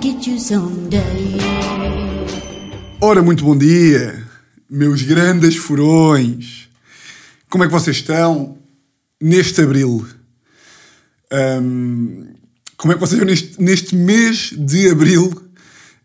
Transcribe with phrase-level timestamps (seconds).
[0.00, 1.38] get you someday.
[3.00, 4.26] Ora, muito bom dia,
[4.70, 6.68] meus grandes furões.
[7.50, 8.58] Como é que vocês estão
[9.20, 10.06] neste abril?
[11.30, 12.34] Ahm,
[12.76, 15.42] como é que vocês estão neste, neste mês de abril?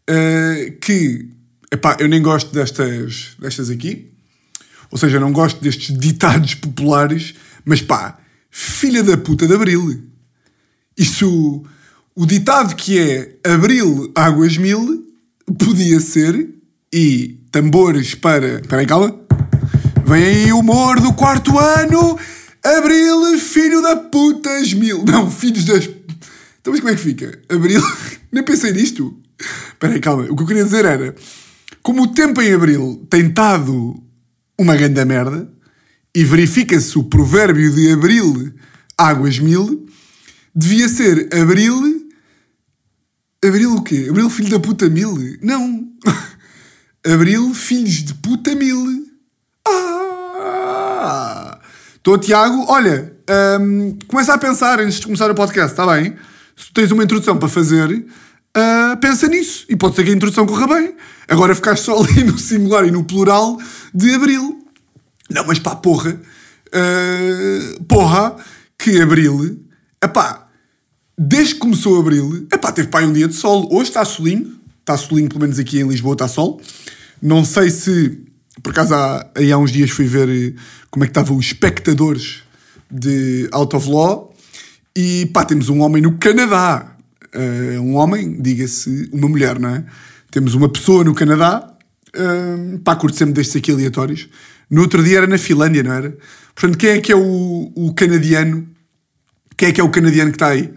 [0.08, 1.30] ah, que,
[1.72, 4.12] epá, eu nem gosto destas, destas aqui.
[4.90, 7.36] Ou seja, não gosto destes ditados populares,
[7.66, 8.18] mas pá,
[8.50, 10.04] filha da puta de abril.
[10.98, 11.66] Isto,
[12.18, 15.06] o ditado que é abril águas mil,
[15.60, 16.50] podia ser,
[16.92, 18.60] e tambores para.
[18.60, 19.16] Espera aí, calma.
[20.04, 22.18] Vem aí o humor do quarto ano,
[22.64, 25.06] abril, filho da putas mil.
[25.06, 25.86] Não, filhos das.
[25.86, 27.40] Então, mas como é que fica?
[27.50, 27.82] Abril.
[28.32, 29.16] Nem pensei nisto.
[29.70, 30.24] Espera aí, calma.
[30.24, 31.14] O que eu queria dizer era.
[31.84, 34.04] Como o tempo em abril tem estado
[34.58, 35.48] uma grande merda,
[36.16, 38.52] e verifica-se o provérbio de abril
[38.98, 39.86] águas mil,
[40.56, 41.97] devia ser abril.
[43.46, 44.08] Abril o quê?
[44.10, 45.16] Abril filho da puta mil?
[45.42, 45.88] Não.
[47.06, 49.06] Abril filhos de puta mil.
[49.68, 51.60] Ah!
[51.96, 52.66] Estou, Tiago.
[52.68, 53.14] Olha,
[53.62, 56.16] hum, começa a pensar antes de começar o podcast, está bem?
[56.56, 58.06] Se tens uma introdução para fazer,
[58.56, 59.66] ah, pensa nisso.
[59.70, 60.96] E pode ser que a introdução corra bem.
[61.28, 63.60] Agora ficaste só ali no singular e no plural
[63.94, 64.66] de abril.
[65.30, 66.20] Não, mas pá, porra.
[66.74, 68.36] ah, porra,
[68.80, 69.64] que abril.
[70.04, 70.47] Epá,
[71.18, 73.68] desde que começou abril, epá, teve pá um dia de sol.
[73.72, 74.56] Hoje está solinho.
[74.80, 76.62] Está solinho, pelo menos aqui em Lisboa está sol.
[77.22, 78.20] Não sei se,
[78.62, 80.54] por acaso, há, aí há uns dias fui ver eh,
[80.92, 82.44] como é que estavam os espectadores
[82.90, 84.34] de Out of Law.
[84.96, 86.96] E pá, temos um homem no Canadá.
[87.34, 89.86] Eh, um homem, diga-se, uma mulher, não é?
[90.32, 91.74] Temos uma pessoa no Canadá.
[92.16, 94.30] Uh, pá, curto sempre destes aqui aleatórios.
[94.70, 96.18] No outro dia era na Finlândia, não era?
[96.56, 98.68] Portanto, quem é que é o, o canadiano?
[99.56, 100.74] Quem é que é o canadiano que está aí?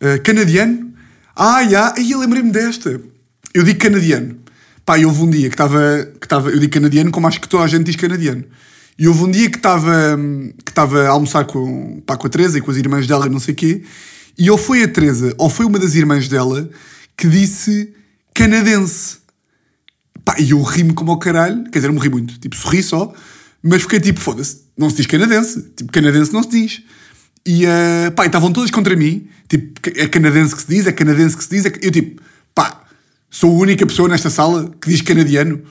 [0.00, 0.92] Uh, canadiano?
[1.34, 3.00] Ah, já, aí eu lembrei-me desta.
[3.54, 4.36] Eu digo canadiano.
[4.84, 6.08] Pá, e houve um dia que estava.
[6.20, 8.44] Que estava eu digo canadiano como acho que toda a gente diz canadiano.
[8.98, 10.18] E houve um dia que estava
[10.64, 13.30] que estava a almoçar com, pá, com a Teresa e com as irmãs dela e
[13.30, 13.82] não sei o quê.
[14.36, 16.68] E ou foi a Teresa ou foi uma das irmãs dela
[17.16, 17.92] que disse
[18.34, 19.18] canadense.
[20.24, 21.64] Pá, e eu ri-me como ao caralho.
[21.64, 22.38] Quer dizer, não me ri muito.
[22.38, 23.12] Tipo, sorri só.
[23.62, 25.62] Mas fiquei tipo, foda-se, não se diz canadense.
[25.76, 26.82] Tipo, canadense não se diz.
[27.46, 29.28] E, uh, pá, estavam todas contra mim.
[29.48, 31.66] Tipo, é canadense que se diz, é canadense que se diz.
[31.66, 31.72] É...
[31.82, 32.20] Eu tipo,
[32.54, 32.82] pá,
[33.30, 35.62] sou a única pessoa nesta sala que diz canadiano.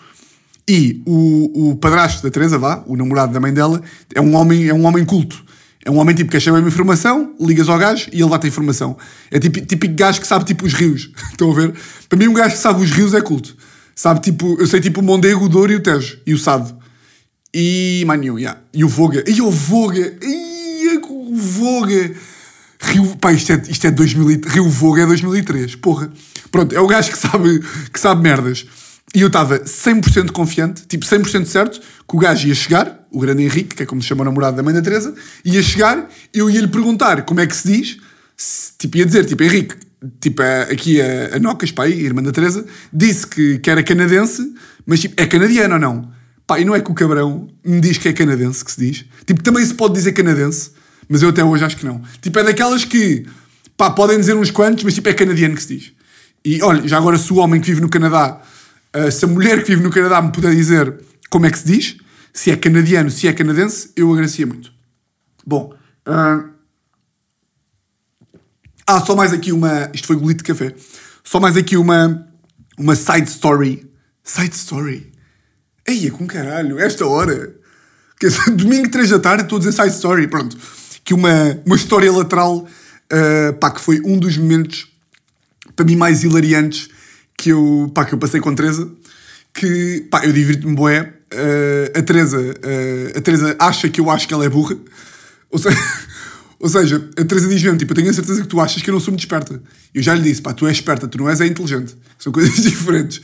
[0.69, 3.81] E o, o padrasto da Teresa, vá, o namorado da mãe dela,
[4.13, 5.45] é um homem, é um homem culto.
[5.85, 8.97] É um homem tipo que uma informação, ligas ao gajo e ele dá-te informação.
[9.31, 11.09] É tipo típico gajo que sabe tipo os rios.
[11.31, 11.73] Estão a ver?
[12.09, 13.55] Para mim, um gajo que sabe os rios é culto.
[13.95, 16.19] Sabe tipo, eu sei tipo o Mondego, o Douro e o Tejo.
[16.27, 16.75] E o Sado.
[17.53, 18.59] E nenhum, yeah.
[18.73, 19.23] E o Voga.
[19.25, 20.17] E o Voga.
[20.21, 20.56] E
[21.39, 22.11] Voga.
[22.79, 26.11] Rio, pá, isto é, isto é 2000, Rio Voga é 2003, porra.
[26.51, 27.59] Pronto, é o gajo que sabe,
[27.91, 28.65] que sabe merdas.
[29.15, 33.41] E eu estava 100% confiante, tipo 100% certo, que o gajo ia chegar, o grande
[33.43, 35.15] Henrique, que é como se chama o namorado da mãe da Teresa,
[35.45, 37.97] ia chegar, eu ia lhe perguntar como é que se diz,
[38.35, 39.75] se, tipo, ia dizer, tipo, Henrique,
[40.19, 43.69] tipo, a- aqui a, a Nocas, pá, aí, a irmã da Teresa, disse que, que
[43.71, 44.53] era canadense,
[44.85, 46.11] mas tipo, é canadiano ou não?
[46.45, 49.05] Pá, e não é que o cabrão me diz que é canadense que se diz.
[49.25, 50.71] Tipo, também se pode dizer canadense,
[51.07, 52.01] mas eu até hoje acho que não.
[52.21, 53.25] Tipo, é daquelas que,
[53.75, 55.91] pá, podem dizer uns quantos, mas tipo, é canadiano que se diz.
[56.43, 58.41] E olha, já agora se o homem que vive no Canadá,
[58.95, 60.93] uh, se a mulher que vive no Canadá me puder dizer
[61.29, 61.97] como é que se diz,
[62.33, 64.71] se é canadiano, se é canadense, eu agradecia muito.
[65.45, 65.73] Bom,
[66.07, 66.57] uh,
[68.89, 69.91] ah, só mais aqui uma.
[69.93, 70.73] Isto foi golito de café.
[71.21, 72.25] Só mais aqui uma.
[72.77, 73.91] Uma side story.
[74.23, 75.11] Side story.
[75.85, 77.53] Eia, com caralho, esta hora.
[78.55, 80.27] Domingo, 3 da tarde, estou a dizer side story.
[80.27, 80.57] Pronto.
[81.07, 82.67] Que uma, uma história lateral.
[83.09, 84.89] ah, pá, que foi um dos momentos,
[85.73, 86.89] para mim, mais hilariantes
[87.37, 88.91] que eu, pá, que eu passei com a Teresa.
[89.53, 91.13] Que, pá, eu divirto-me bué.
[91.31, 94.75] Ah, a Teresa, ah, a Teresa acha que eu acho que ela é burra.
[95.49, 95.77] Ou seja,
[96.59, 98.89] ou seja, a Teresa diz mesmo, tipo, eu tenho a certeza que tu achas que
[98.89, 99.61] eu não sou muito esperta.
[99.95, 101.95] Eu já lhe disse, pá, tu és esperta, tu não és é inteligente.
[102.19, 103.21] São coisas diferentes.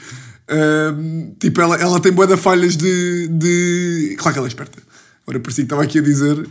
[0.48, 4.16] Ahm, tipo, ela, ela tem boa de falhas de, de...
[4.18, 4.78] Claro que ela é esperta.
[5.26, 6.48] Agora, por si que estava aqui a dizer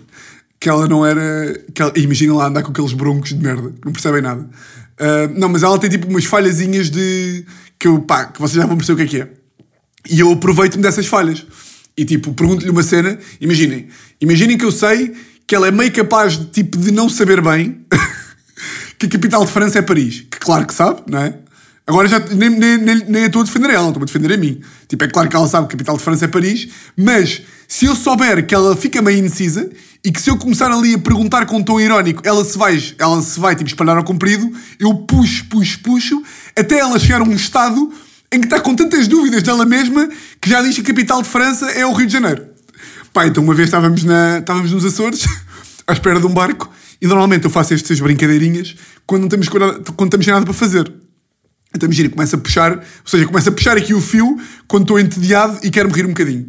[0.62, 1.60] que ela não era...
[1.74, 2.00] Que.
[2.00, 4.48] Imagina lá andar com aqueles broncos de merda, não percebem nada.
[4.96, 7.44] Ahm, não, mas ela tem tipo umas falhazinhas de...
[7.76, 9.32] Que eu, pá, que vocês já vão perceber o que é que é.
[10.08, 11.44] E eu aproveito-me dessas falhas.
[11.96, 13.88] E tipo, pergunto-lhe uma cena, imaginem,
[14.20, 15.12] imaginem que eu sei
[15.48, 17.84] que ela é meio capaz de, tipo, de não saber bem
[18.96, 20.20] que a capital de França é Paris.
[20.30, 21.38] Que claro que sabe, não é?
[21.84, 24.60] Agora já nem, nem, nem, nem estou a defender ela, estou a defender a mim.
[24.86, 27.86] Tipo, é claro que ela sabe que a capital de França é Paris, mas Se
[27.86, 29.70] eu souber que ela fica meio indecisa
[30.04, 32.82] e que se eu começar ali a perguntar com um tom irónico, ela se vai,
[32.98, 36.22] ela se vai tipo, espalhar ao comprido, eu puxo, puxo, puxo,
[36.56, 37.92] até ela chegar a um estado
[38.32, 40.08] em que está com tantas dúvidas dela mesma
[40.40, 42.46] que já diz que a capital de França é o Rio de Janeiro.
[43.12, 45.24] Pá, então uma vez estávamos, na, estávamos nos Açores,
[45.86, 46.68] à espera de um barco,
[47.00, 48.74] e normalmente eu faço estas brincadeirinhas
[49.06, 50.92] quando não temos, quando estamos nada para fazer.
[51.74, 54.98] Então imagina, começa a puxar, ou seja, começa a puxar aqui o fio quando estou
[54.98, 56.48] entediado e quero-me rir um bocadinho.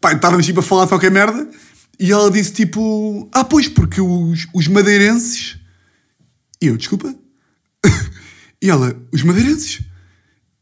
[0.00, 1.48] Pá, estávamos tipo a falar de qualquer merda
[1.98, 5.58] e ela disse tipo: Ah, pois, porque os, os madeirenses.
[6.60, 7.14] E eu, desculpa?
[8.62, 9.80] e ela, os madeirenses?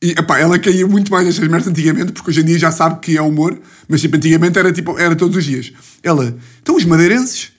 [0.03, 2.99] E epá, ela caía muito mais nestas merdas antigamente, porque hoje em dia já sabe
[2.99, 5.73] que é humor, mas tipo, antigamente era tipo, era todos os dias.
[6.03, 7.53] Ela, então os madeirenses?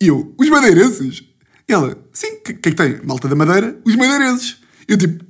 [0.00, 1.22] E eu, os madeirenses?
[1.68, 3.00] E ela, sim, o que, que é que tem?
[3.04, 3.78] Malta da Madeira?
[3.84, 4.56] Os madeirenses.
[4.88, 5.22] Eu tipo,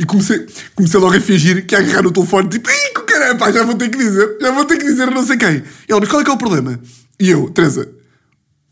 [0.00, 3.52] E comecei, comecei logo a fingir que ia agarrar o telefone, tipo, Ih, caramba, pá,
[3.52, 5.56] já vou ter que dizer, já vou ter que dizer não sei quem.
[5.56, 5.62] E
[5.92, 6.80] ela, mas qual é que é o problema?
[7.20, 7.86] E eu, Teresa,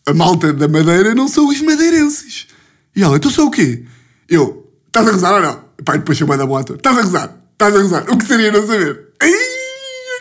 [0.07, 2.47] a malta da Madeira não são os madeirenses.
[2.97, 3.85] E ela, então sou o quê?
[4.27, 5.65] Eu, estás a gozar ou não?
[5.85, 8.11] Pá, depois chamei da moto, estás a gozar, estás a gozar.
[8.11, 9.09] O que seria não saber?
[9.21, 9.31] Ai,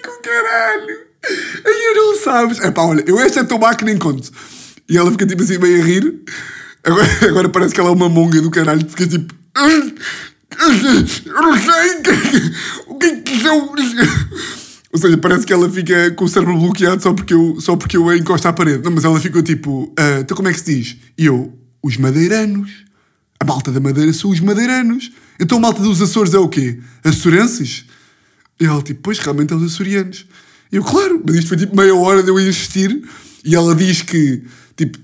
[0.04, 0.98] com caralho.
[1.66, 2.60] Aí não sabes.
[2.60, 4.30] É pá, olha, eu esta é tomar que nem conto.
[4.90, 6.22] E ela fica tipo assim meio a rir.
[6.84, 8.86] Agora, agora parece que ela é uma monga do caralho.
[8.90, 9.34] Fica tipo.
[10.52, 11.98] Eu não sei
[12.88, 13.74] o que é que são.
[14.94, 17.98] Ou seja, parece que ela fica com o cérebro bloqueado só porque eu, só porque
[17.98, 18.84] eu a encosto à parede.
[18.84, 20.98] Não, mas ela ficou tipo, ah, então como é que se diz?
[21.18, 21.54] E eu,
[21.84, 22.86] os madeiranos.
[23.40, 25.12] A malta da Madeira são os madeiranos.
[25.40, 26.80] Então a malta dos Açores é o quê?
[27.04, 27.86] Açorenses?
[28.60, 30.26] E ela tipo, pois realmente é os açorianos.
[30.72, 33.04] E eu, claro, mas isto foi tipo meia hora de eu insistir.
[33.46, 34.44] E ela diz que,
[34.76, 34.98] tipo,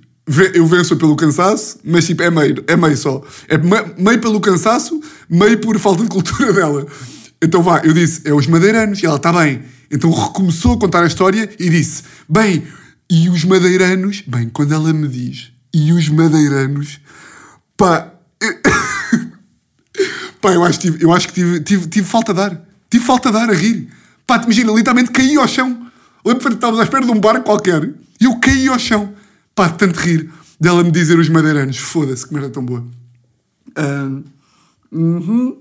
[0.54, 3.22] eu venço pelo cansaço, mas tipo, é meio, é meio só.
[3.48, 6.88] É meio pelo cansaço, meio por falta de cultura dela.
[7.42, 9.64] Então vá, eu disse, é os madeiranos, e ela está bem.
[9.92, 12.64] Então recomeçou a contar a história e disse, bem,
[13.10, 17.02] e os madeiranos, bem, quando ela me diz, e os madeiranos,
[17.76, 18.14] pá,
[20.40, 23.38] pá, eu acho, eu acho que tive, tive, tive falta de ar, tive falta de
[23.38, 23.90] ar a rir.
[24.26, 25.86] Pá, imagina, literalmente caí ao chão.
[26.26, 27.84] Lembro que estávamos à espera de um barco qualquer,
[28.22, 29.14] e eu caí ao chão.
[29.56, 31.78] Pá, tanto rir dela me dizer os madeiranos.
[31.78, 32.86] Foda-se, que merda tão boa.
[33.78, 34.24] Uh,
[34.92, 35.58] uhum.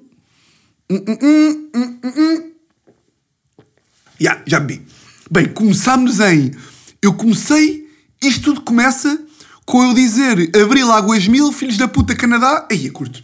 [4.21, 4.87] Yeah, já bebi.
[5.31, 6.53] Bem, começámos em.
[7.01, 7.91] Eu comecei.
[8.23, 9.21] Isto tudo começa
[9.65, 12.69] com eu dizer Abril Águas Mil, filhos da puta Canadá.
[12.71, 13.23] Aí, curto.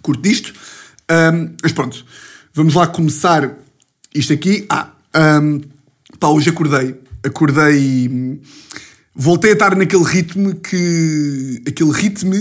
[0.00, 0.52] Curto disto.
[1.10, 2.04] Um, mas pronto.
[2.54, 3.56] Vamos lá começar
[4.14, 4.66] isto aqui.
[4.68, 4.90] Ah,
[5.40, 5.60] um,
[6.18, 7.00] pá, hoje acordei.
[7.22, 8.40] Acordei
[9.14, 11.62] voltei a estar naquele ritmo que.
[11.66, 12.34] aquele ritmo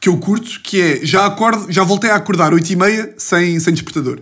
[0.00, 3.60] que eu curto, que é já acordo, já voltei a acordar 8 e meia sem,
[3.60, 4.20] sem despertador.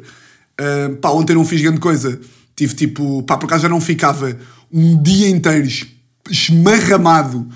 [0.60, 2.20] Uh, pá, ontem não fiz grande coisa.
[2.56, 4.36] Tive tipo, pá, por acaso já não ficava
[4.72, 5.68] um dia inteiro
[6.28, 7.48] esmarramado,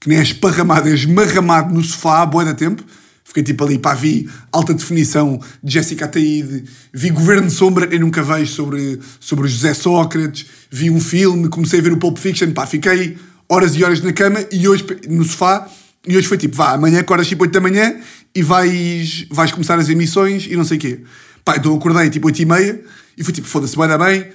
[0.00, 2.82] que nem é esparramado, é esmarramado no sofá, boa da tempo.
[3.24, 8.00] Fiquei tipo ali, pá, vi alta definição de Jessica Ataíde, vi Governo de Sombra, eu
[8.00, 12.50] nunca vejo sobre, sobre José Sócrates, vi um filme, comecei a ver o Pulp Fiction,
[12.50, 13.16] pá, fiquei
[13.52, 15.68] horas e horas na cama e hoje no sofá.
[16.06, 17.94] E hoje foi tipo, vá, amanhã acordas tipo 8 da manhã
[18.34, 21.00] e vais, vais começar as emissões e não sei o quê.
[21.44, 22.80] Pá, então acordei tipo 8 e meia
[23.16, 24.26] e foi tipo, foda-se, vai dar bem,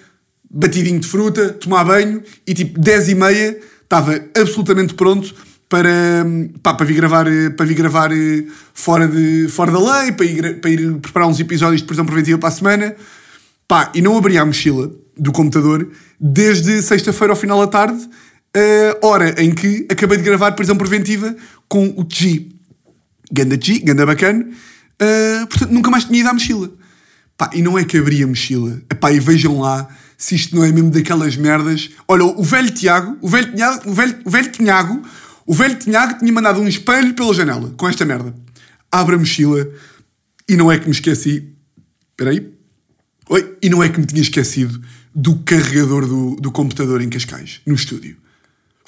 [0.50, 5.34] batidinho de fruta, tomar banho e tipo 10 e meia estava absolutamente pronto
[5.68, 6.26] para,
[6.62, 7.26] pá, para, vir gravar,
[7.58, 11.40] para vir gravar eh, fora, de, fora da lei, para ir, para ir preparar uns
[11.40, 12.96] episódios de prisão preventiva para a semana.
[13.68, 18.08] Pá, e não abri a mochila do computador desde sexta-feira ao final da tarde
[18.56, 21.36] uh, hora em que acabei de gravar prisão preventiva
[21.68, 22.48] com o G.
[23.32, 24.46] Ganda G, ganda bacana.
[24.46, 26.72] Uh, portanto, nunca mais tinha ido à mochila.
[27.38, 28.82] Pá, e não é que abri a mochila.
[28.90, 29.88] Epá, e vejam lá
[30.18, 31.90] se isto não é mesmo daquelas merdas.
[32.08, 34.52] Olha, o velho Tiago, o velho Tiago, o velho, o velho
[35.48, 38.36] o velho Tinhago tinha mandado um espelho pela janela com esta merda.
[38.92, 39.66] Abre a mochila
[40.48, 41.54] e não é que me esqueci.
[42.12, 42.52] Espera aí.
[43.30, 44.82] Oi, e não é que me tinha esquecido
[45.16, 48.18] do carregador do, do computador em Cascais, no estúdio.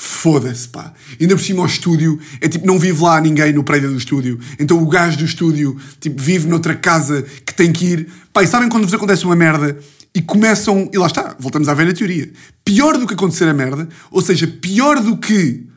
[0.01, 0.93] Foda-se, pá.
[1.19, 4.39] Ainda por cima ao estúdio, é tipo, não vive lá ninguém no prédio do estúdio.
[4.57, 8.07] Então o gajo do estúdio, tipo, vive noutra casa que tem que ir.
[8.31, 9.77] Pá, e sabem quando vos acontece uma merda
[10.15, 10.89] e começam.
[10.93, 12.31] E lá está, voltamos à velha teoria.
[12.63, 15.67] Pior do que acontecer a merda, ou seja, pior do que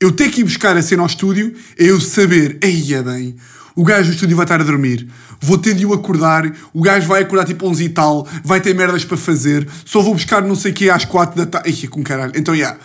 [0.00, 3.34] eu ter que ir buscar a cena ao estúdio, é eu saber, eia bem,
[3.74, 5.08] o gajo do estúdio vai estar a dormir,
[5.40, 8.72] vou ter de o acordar, o gajo vai acordar tipo 11 e tal, vai ter
[8.72, 11.70] merdas para fazer, só vou buscar não sei o que às 4 da tarde.
[11.70, 12.32] Eia, com caralho.
[12.36, 12.60] Então, já.
[12.60, 12.78] Yeah,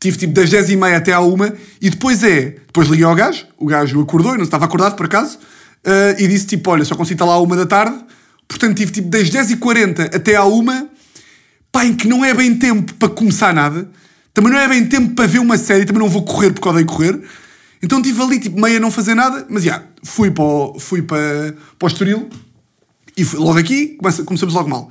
[0.00, 1.36] Tive tipo das 10 e meia até à 1
[1.80, 2.56] e depois é.
[2.66, 6.28] Depois liguei ao gajo, o gajo acordou, eu não estava acordado por acaso, uh, e
[6.28, 7.98] disse tipo: Olha, só consigo estar lá à 1 da tarde,
[8.46, 10.88] portanto tive tipo das 10 e 40 até à 1
[11.72, 13.90] pá, em que não é bem tempo para começar nada,
[14.32, 16.86] também não é bem tempo para ver uma série, também não vou correr porque odeio
[16.86, 17.20] correr.
[17.82, 21.54] Então estive ali, tipo, meia não fazer nada, mas já, fui para o, fui para,
[21.78, 22.28] para o Estoril
[23.16, 24.88] e fui, logo aqui começa, começamos logo mal.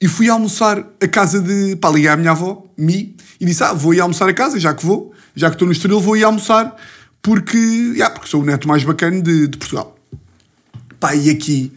[0.00, 1.76] E fui almoçar a casa de.
[1.76, 4.74] pá, liguei à minha avó, Mi, e disse: Ah, vou ir almoçar a casa, já
[4.74, 6.76] que vou, já que estou no Estoril, vou ir almoçar
[7.24, 9.98] porque, já, porque sou o neto mais bacana de, de Portugal.
[11.00, 11.72] Pá, e aqui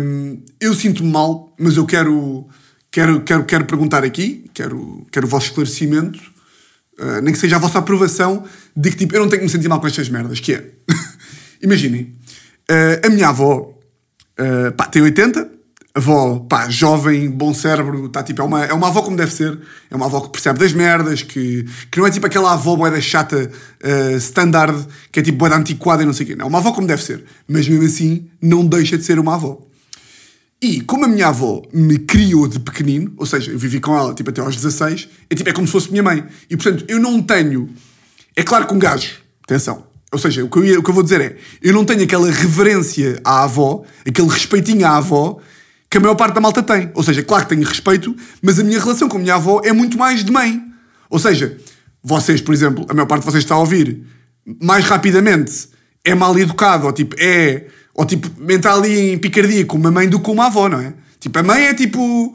[0.00, 2.48] hum, eu sinto-me mal, mas eu quero,
[2.90, 6.18] quero, quero, quero perguntar aqui, quero, quero o vosso esclarecimento,
[6.98, 8.44] uh, nem que seja a vossa aprovação
[8.74, 10.70] de que tipo, eu não tenho que me sentir mal com estas merdas, que é.
[11.62, 12.14] Imaginem,
[12.70, 13.74] uh, a minha avó
[14.40, 15.57] uh, pá, tem 80,
[15.98, 19.58] avó, pá, jovem, bom cérebro, tá, tipo, é, uma, é uma avó como deve ser,
[19.90, 23.00] é uma avó que percebe das merdas, que, que não é tipo aquela avó boeda
[23.00, 23.50] chata,
[23.82, 26.36] uh, standard, que é tipo boeda antiquada e não sei o quê.
[26.36, 29.34] Não, é uma avó como deve ser, mas mesmo assim não deixa de ser uma
[29.34, 29.60] avó.
[30.60, 34.12] E como a minha avó me criou de pequenino, ou seja, eu vivi com ela
[34.12, 36.24] tipo até aos 16, é, tipo, é como se fosse minha mãe.
[36.50, 37.68] E portanto, eu não tenho.
[38.34, 40.94] É claro que um gajo, atenção, ou seja, o que, eu, ia- o que eu
[40.94, 45.38] vou dizer é, eu não tenho aquela reverência à avó, aquele respeitinho à avó,
[45.90, 46.90] que a maior parte da malta tem.
[46.94, 49.72] Ou seja, claro que tenho respeito, mas a minha relação com a minha avó é
[49.72, 50.62] muito mais de mãe.
[51.08, 51.56] Ou seja,
[52.02, 54.04] vocês, por exemplo, a maior parte de vocês está a ouvir,
[54.62, 55.68] mais rapidamente
[56.04, 57.66] é mal educado, ou tipo, é.
[57.94, 60.80] Ou tipo, entra ali em picardia com uma mãe do que com uma avó, não
[60.80, 60.94] é?
[61.18, 62.34] Tipo, a mãe é tipo.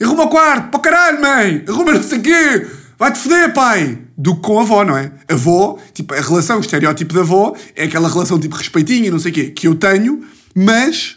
[0.00, 1.64] Arruma o quarto, para caralho, mãe!
[1.68, 2.66] Arruma não sei o quê!
[2.98, 3.98] Vai-te foder, pai!
[4.16, 5.12] Do que com a avó, não é?
[5.28, 9.10] A avó, tipo, a relação, o estereótipo da avó é aquela relação tipo respeitinho e
[9.10, 10.24] não sei o quê, que eu tenho,
[10.54, 11.16] mas.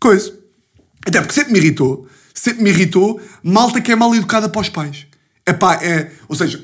[0.00, 0.37] coisa.
[1.08, 4.68] Até porque sempre me irritou, sempre me irritou malta que é mal educada para os
[4.68, 5.06] pais.
[5.46, 6.62] Epá, é, ou seja,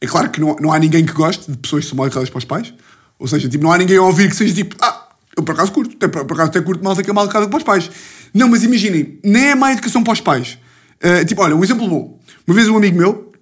[0.00, 2.28] é claro que não, não há ninguém que goste de pessoas que são mal educadas
[2.28, 2.74] para os pais.
[3.20, 5.70] Ou seja, tipo, não há ninguém a ouvir que seja tipo, ah, eu por acaso
[5.70, 7.88] curto, até, por, por acaso até curto malta que é mal educada para os pais.
[8.34, 10.58] Não, mas imaginem, nem é má educação para os pais.
[10.96, 12.18] Uh, tipo, olha, um exemplo bom.
[12.44, 13.32] Uma vez um amigo meu,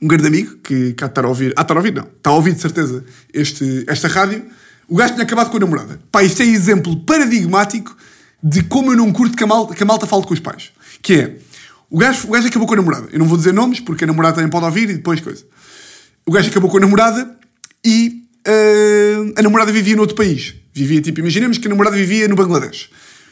[0.00, 2.32] um grande amigo, que cá está a ouvir, ah, está a ouvir não, está a
[2.32, 4.46] ouvir de certeza este, esta rádio,
[4.88, 6.00] o gajo tinha acabado com a namorada.
[6.10, 7.94] Pá, isto é exemplo paradigmático
[8.44, 10.70] de como eu não curto que a malta, que a malta fale com os pais.
[11.00, 11.36] Que é,
[11.90, 13.08] o gajo, o gajo acabou com a namorada.
[13.10, 15.46] Eu não vou dizer nomes, porque a namorada também pode ouvir e depois coisa.
[16.26, 17.38] O gajo acabou com a namorada
[17.82, 20.54] e uh, a namorada vivia noutro país.
[20.74, 22.90] Vivia, tipo, imaginemos que a namorada vivia no Bangladesh.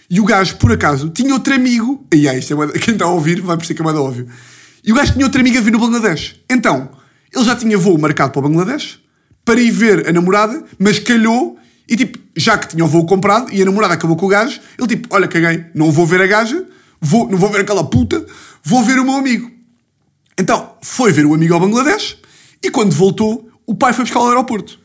[0.08, 2.06] E o gajo, por acaso, tinha outro amigo.
[2.14, 4.26] E aí, isto é quem está a ouvir vai perceber que é mais óbvio.
[4.82, 6.36] E o gajo tinha outra amiga a vir no Bangladesh.
[6.48, 6.90] Então,
[7.34, 8.98] ele já tinha voo marcado para o Bangladesh
[9.44, 11.58] para ir ver a namorada, mas calhou
[11.92, 14.58] e tipo, já que tinha o voo comprado e a namorada acabou com o gajo,
[14.78, 16.64] ele tipo, olha, caguei, não vou ver a gaja,
[16.98, 18.24] vou, não vou ver aquela puta,
[18.64, 19.50] vou ver o meu amigo.
[20.40, 22.16] Então, foi ver o amigo ao Bangladesh
[22.62, 24.80] e quando voltou, o pai foi buscar ao aeroporto.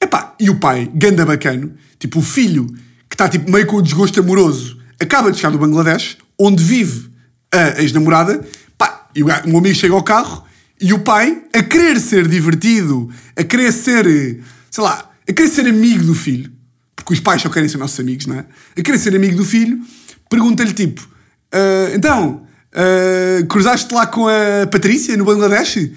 [0.00, 2.66] Epá, e o pai, ganda bacano, tipo o filho,
[3.06, 7.10] que está tipo meio com o desgosto amoroso, acaba de chegar do Bangladesh, onde vive
[7.52, 8.42] a ex-namorada,
[8.78, 10.42] pá, e o um amigo chega ao carro
[10.80, 15.66] e o pai, a querer ser divertido, a querer ser, sei lá, a querer ser
[15.66, 16.50] amigo do filho,
[16.94, 18.46] porque os pais só querem ser nossos amigos, não é?
[18.76, 19.80] A querer ser amigo do filho,
[20.28, 21.06] pergunta-lhe tipo,
[21.52, 25.90] "Ah, então, ah, cruzaste lá com a Patrícia no Bangladesh?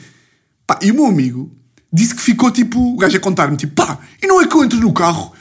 [0.65, 1.51] Pá, e o meu amigo
[1.91, 4.63] disse que ficou tipo, o gajo a contar-me, tipo, pá, e não é que eu
[4.63, 5.33] entro no carro,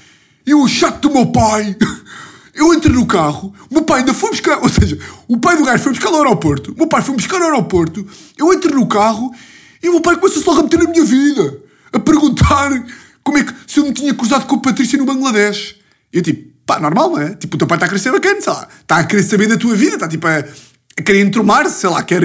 [0.46, 1.76] e o chato do meu pai,
[2.54, 5.64] eu entro no carro, o meu pai ainda foi buscar, ou seja, o pai do
[5.64, 8.86] gajo foi buscar ao aeroporto, o meu pai foi buscar ao aeroporto, eu entro no
[8.86, 9.30] carro
[9.82, 11.60] e o meu pai começa só a meter na minha vida,
[11.92, 12.70] a perguntar
[13.28, 15.74] como é que, se eu me tinha cruzado com a Patrícia no Bangladesh.
[16.10, 17.34] Eu tipo, pá, normal, não é?
[17.34, 19.58] Tipo, o teu pai está a ser bacana, sei lá, está a querer saber da
[19.58, 22.22] tua vida, está tipo a, a querer entromar-se, sei lá, quer,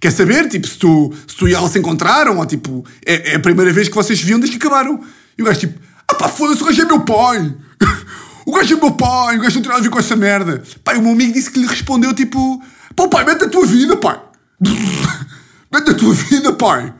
[0.00, 3.36] quer saber, tipo, se tu, se tu e ela se encontraram, ou tipo, é, é
[3.36, 5.00] a primeira vez que vocês viam desde que acabaram.
[5.38, 7.54] E o gajo tipo, ah pá, foda-se, o gajo é meu pai.
[8.44, 10.64] O gajo é meu pai, o gajo não tem nada a ver com essa merda.
[10.82, 12.60] Pai, o meu amigo disse que lhe respondeu tipo,
[12.96, 14.20] pá, pai, mete a tua vida, pai.
[15.72, 16.92] Mete a tua vida, pai.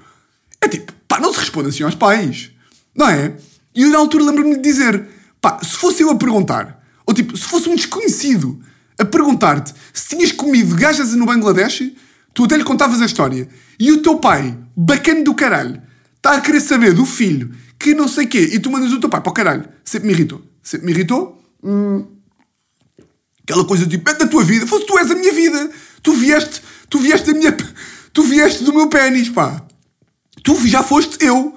[0.60, 2.51] É tipo, pá, não se responde assim aos pais.
[2.94, 3.34] Não é?
[3.74, 5.06] E eu na altura lembro-me de dizer,
[5.40, 8.60] pá, se fosse eu a perguntar, ou tipo, se fosse um desconhecido
[8.98, 11.90] a perguntar-te se tinhas comido gajas no Bangladesh,
[12.34, 13.48] tu até lhe contavas a história.
[13.78, 15.80] E o teu pai, bacana do caralho,
[16.16, 19.08] está a querer saber do filho que não sei quê, e tu mandas o teu
[19.08, 19.68] pai para o caralho.
[19.84, 20.42] Sempre me irritou.
[20.62, 21.42] Sempre me irritou.
[21.64, 22.06] Hum,
[23.42, 25.70] Aquela coisa tipo, é da tua vida, fosse tu és a minha vida.
[26.02, 27.56] Tu vieste, tu vieste da minha.
[28.14, 29.64] Tu vieste do meu pênis, pá.
[30.44, 31.56] Tu já foste eu.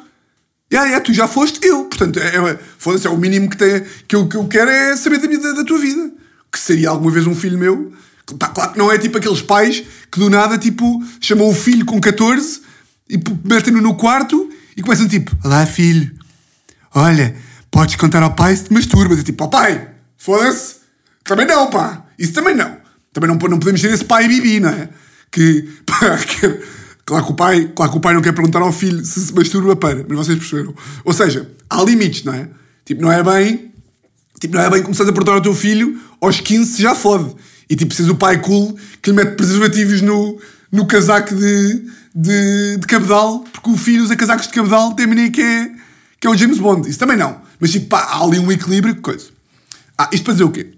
[0.71, 1.85] É, é, tu já foste eu.
[1.85, 4.95] Portanto, é, é, foda-se, é o mínimo que, tem, que, eu, que eu quero é
[4.95, 6.11] saber da, minha, da, tua vida.
[6.51, 7.93] Que seria alguma vez um filho meu.
[8.39, 11.85] Pá, claro que não é tipo aqueles pais que do nada, tipo, chamam o filho
[11.85, 12.61] com 14
[13.07, 16.11] e metem-no no quarto e começam tipo, olá filho,
[16.93, 17.35] olha,
[17.69, 19.19] podes contar ao pai se te masturbas.
[19.19, 20.77] E tipo, ó pai, foda-se,
[21.23, 22.77] também não, pá, isso também não.
[23.13, 24.89] Também não, não podemos ser esse pai bibi, não é?
[25.35, 26.61] que, pá, quer,
[27.05, 29.33] claro que, o pai, claro que o pai não quer perguntar ao filho se se
[29.33, 30.73] masturba para, mas vocês perceberam.
[31.03, 32.49] Ou seja, há limites, não é?
[32.83, 33.71] Tipo, não é bem,
[34.39, 37.35] tipo, não é bem começar a perguntar ao teu filho aos 15 já fode.
[37.69, 40.39] E tipo, precisas o pai cool que lhe mete preservativos no,
[40.71, 45.31] no casaco de, de, de cabedal, porque o filho usa casacos de cabedal, tem a
[45.31, 45.71] que é,
[46.19, 46.89] que é o James Bond.
[46.89, 47.41] Isso também não.
[47.59, 49.27] Mas tipo, pá, há ali um equilíbrio, coisa.
[49.97, 50.73] Ah, isto para dizer o quê?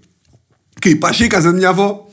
[0.80, 2.08] Que pá, cheguei à casa da minha avó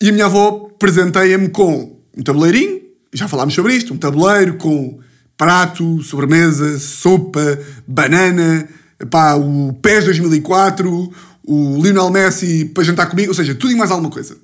[0.00, 2.75] e a minha avó presenteia-me com um tabuleirinho,
[3.16, 4.98] já falámos sobre isto, um tabuleiro com
[5.36, 8.68] prato, sobremesa, sopa, banana,
[9.10, 11.12] pá, o PES 2004,
[11.46, 14.36] o Lionel Messi para jantar comigo, ou seja, tudo e mais alguma coisa.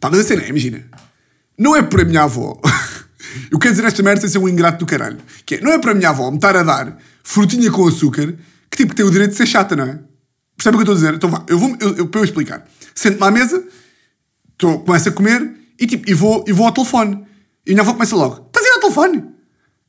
[0.00, 0.84] Pá, mas a cena é, imagina,
[1.56, 2.60] não é para a minha avó.
[3.50, 5.18] Eu quero dizer esta merda sem ser um ingrato do caralho.
[5.44, 8.34] Que é, não é para a minha avó me estar a dar frutinha com açúcar
[8.70, 9.98] que tipo tem o direito de ser chata, não é?
[10.56, 11.14] Percebe o que eu estou a dizer?
[11.14, 12.66] Então vá, eu vou, eu, eu, para eu explicar.
[12.94, 13.62] Sento-me à mesa,
[14.56, 17.24] tô, começo a comer e tipo, e vou, e vou ao telefone.
[17.68, 19.24] E a minha avó começa logo, estás a ir ao telefone?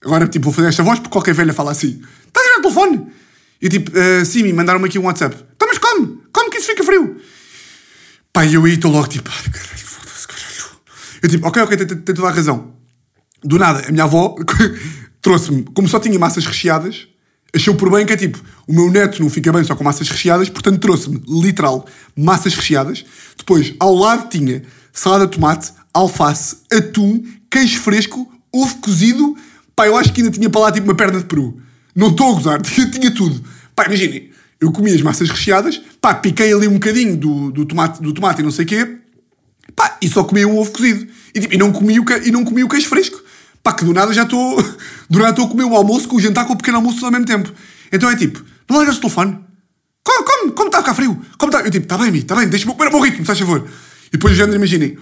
[0.03, 2.61] Agora tipo, vou fazer esta voz porque qualquer velha fala assim, estás a ir ao
[2.61, 3.07] telefone?
[3.61, 5.37] E tipo, uh, sim, me mandaram-me aqui um WhatsApp.
[5.55, 7.15] Então mas come, come que isso fica frio.
[8.41, 10.79] E eu aí estou logo tipo, ai caralho, foda-se, caralho.
[11.21, 12.73] Eu tipo, ok, ok, tem toda a razão.
[13.41, 14.35] Do nada, a minha avó
[15.21, 17.07] trouxe-me, como só tinha massas recheadas,
[17.55, 20.09] achou por bem que é tipo, o meu neto não fica bem só com massas
[20.09, 23.05] recheadas, portanto trouxe-me, literal, massas recheadas.
[23.37, 29.35] Depois, ao lado tinha salada de tomate, alface, atum, queijo fresco, ovo cozido.
[29.75, 31.59] Pá, eu acho que ainda tinha para lá tipo uma perna de peru.
[31.95, 33.43] Não estou a gozar, tinha, tinha tudo.
[33.75, 34.29] Pá, imaginem,
[34.59, 38.41] eu comi as massas recheadas, pá, piquei ali um bocadinho do, do, tomate, do tomate
[38.41, 38.97] e não sei o quê,
[39.75, 41.07] pá, e só comi um ovo cozido.
[41.33, 43.21] E, tipo, e, não comi o, e não comi o queijo fresco.
[43.63, 44.61] Pá, que do nada já estou.
[45.09, 47.11] Do nada estou a comer o almoço com o jantar com o pequeno almoço ao
[47.11, 47.51] mesmo tempo.
[47.91, 49.39] Então é tipo, não largas o telefone.
[50.03, 51.19] Como, como, como está a ficar frio?
[51.37, 51.65] Como está?
[51.65, 53.67] Eu tipo, está bem, está bem, deixa-me comer o meu ritmo, se faz favor.
[54.07, 54.97] E depois o género, imaginem,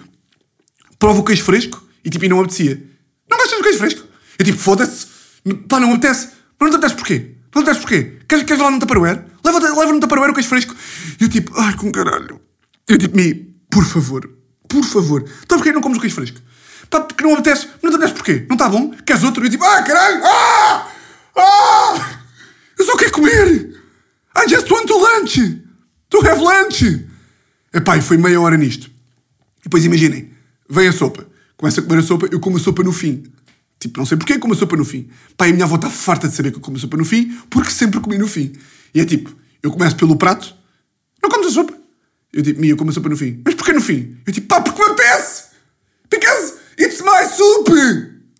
[0.97, 2.81] prova o queijo fresco e tipo, e não apetecia.
[3.29, 4.07] Não gostas do queijo fresco?
[4.39, 5.07] Eu tipo, foda-se,
[5.67, 6.29] pá, não me apetece.
[6.57, 7.35] Mas não te apetece porquê?
[7.53, 8.17] Não te apetece porquê?
[8.29, 9.25] Queres, queres lá no Tupperware?
[9.43, 10.73] Leva, leva no Tupperware o queijo fresco.
[11.19, 12.39] E eu tipo, ai, com caralho.
[12.87, 13.33] Eu tipo, Mi,
[13.69, 14.25] por favor,
[14.69, 15.29] por favor.
[15.43, 16.39] Então porquê não comes o queijo fresco?
[16.89, 17.67] Pá, porque não apetece.
[17.83, 18.45] Não te apetece porquê?
[18.47, 18.91] Não está bom?
[19.05, 19.45] Queres outro?
[19.45, 20.21] Eu tipo, ah, caralho!
[20.23, 20.91] Ah!
[21.35, 22.19] Ah!
[22.79, 23.75] Eu só quero comer!
[24.33, 25.61] I just want to lunch!
[26.09, 27.05] To have lunch!
[27.73, 28.87] Epá, e foi meia hora nisto.
[29.59, 30.31] E depois imaginem,
[30.69, 31.27] vem a sopa.
[31.57, 33.23] Começa a comer a sopa, eu como a sopa no fim.
[33.79, 35.09] Tipo, não sei porquê, como a sopa no fim.
[35.39, 37.35] E a minha avó está farta de saber que eu como a sopa no fim,
[37.49, 38.53] porque sempre comi no fim.
[38.93, 40.55] E é tipo, eu começo pelo prato,
[41.21, 41.73] não comes a sopa.
[42.31, 43.41] Eu tipo, Mia, eu como a sopa no fim.
[43.43, 44.17] Mas porquê no fim?
[44.25, 45.45] Eu tipo, pá, porque me apetece!
[46.09, 47.69] Because it's my soup!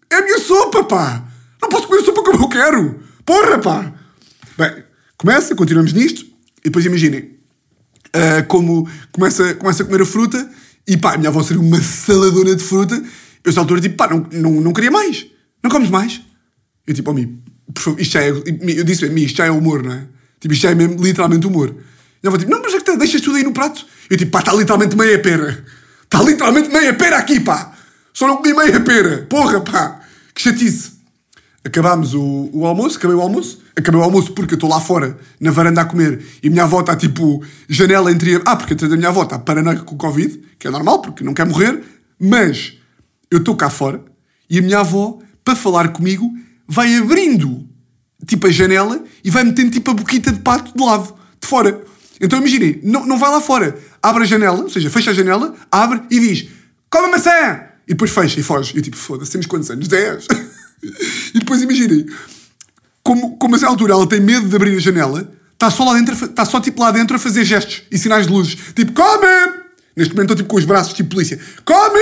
[0.10, 1.28] É a minha sopa, pá!
[1.62, 3.00] Não posso comer a sopa como eu quero!
[3.26, 3.94] Porra, pá!
[4.58, 4.84] Bem,
[5.18, 6.26] começa, continuamos nisto,
[6.60, 7.38] e depois imaginem,
[8.14, 10.50] ah, como começa, começa a comer a fruta
[10.88, 12.96] e pá, a minha avó seria uma saladona de fruta.
[12.96, 13.04] Eu,
[13.46, 15.26] nessa altura, tipo, pá, não, não, não queria mais.
[15.64, 16.22] Não comes mais?
[16.86, 17.40] Eu, tipo, ó, Mi,
[17.74, 18.30] por favor, isto já é.
[18.30, 20.06] Eu disse, Mi, isto já é humor, não é?
[20.40, 21.76] Tipo, isto já é mesmo literalmente humor.
[22.24, 23.86] E ela tipo, não, mas é que tá- deixas tudo aí no prato.
[24.10, 25.64] Eu, tipo, pá, está literalmente meia pera.
[26.04, 27.74] Está literalmente meia pera aqui, pá.
[28.14, 29.28] Só não comi meia pera.
[29.30, 30.00] Porra, pá.
[30.34, 30.92] Que chatice.
[31.64, 33.62] Acabámos o, o almoço, acabei o almoço.
[33.78, 36.64] Acabei o almoço porque eu estou lá fora, na varanda a comer, e a minha
[36.64, 38.42] avó está tipo, janela entre.
[38.44, 41.34] Ah, porque a minha avó está paranoica com o Covid, que é normal, porque não
[41.34, 41.84] quer morrer,
[42.20, 42.74] mas
[43.30, 44.04] eu estou cá fora
[44.50, 46.32] e a minha avó, para falar comigo,
[46.68, 47.68] vai abrindo
[48.26, 51.82] tipo a janela e vai metendo tipo a boquita de pato de lado, de fora.
[52.20, 55.54] Então imaginem, não, não vai lá fora, abre a janela, ou seja, fecha a janela,
[55.72, 56.48] abre e diz:
[56.90, 57.62] Come maçã!
[57.88, 58.74] E depois fecha e foge.
[58.74, 59.88] E eu tipo, foda-se, temos quantos anos?
[59.88, 60.28] 10.
[61.34, 62.06] e depois imaginem,
[63.08, 65.94] como, como a essa altura ela tem medo de abrir a janela, está só lá
[65.94, 68.58] dentro, está só tipo lá dentro a fazer gestos e sinais de luzes.
[68.76, 69.64] Tipo, come!
[69.96, 71.40] Neste momento estou tipo com os braços, tipo polícia.
[71.64, 72.02] Come!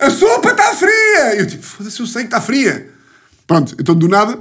[0.00, 1.36] A sopa está fria!
[1.36, 2.90] Eu tipo, foda-se, eu sei que está fria.
[3.46, 4.40] Pronto, então do nada,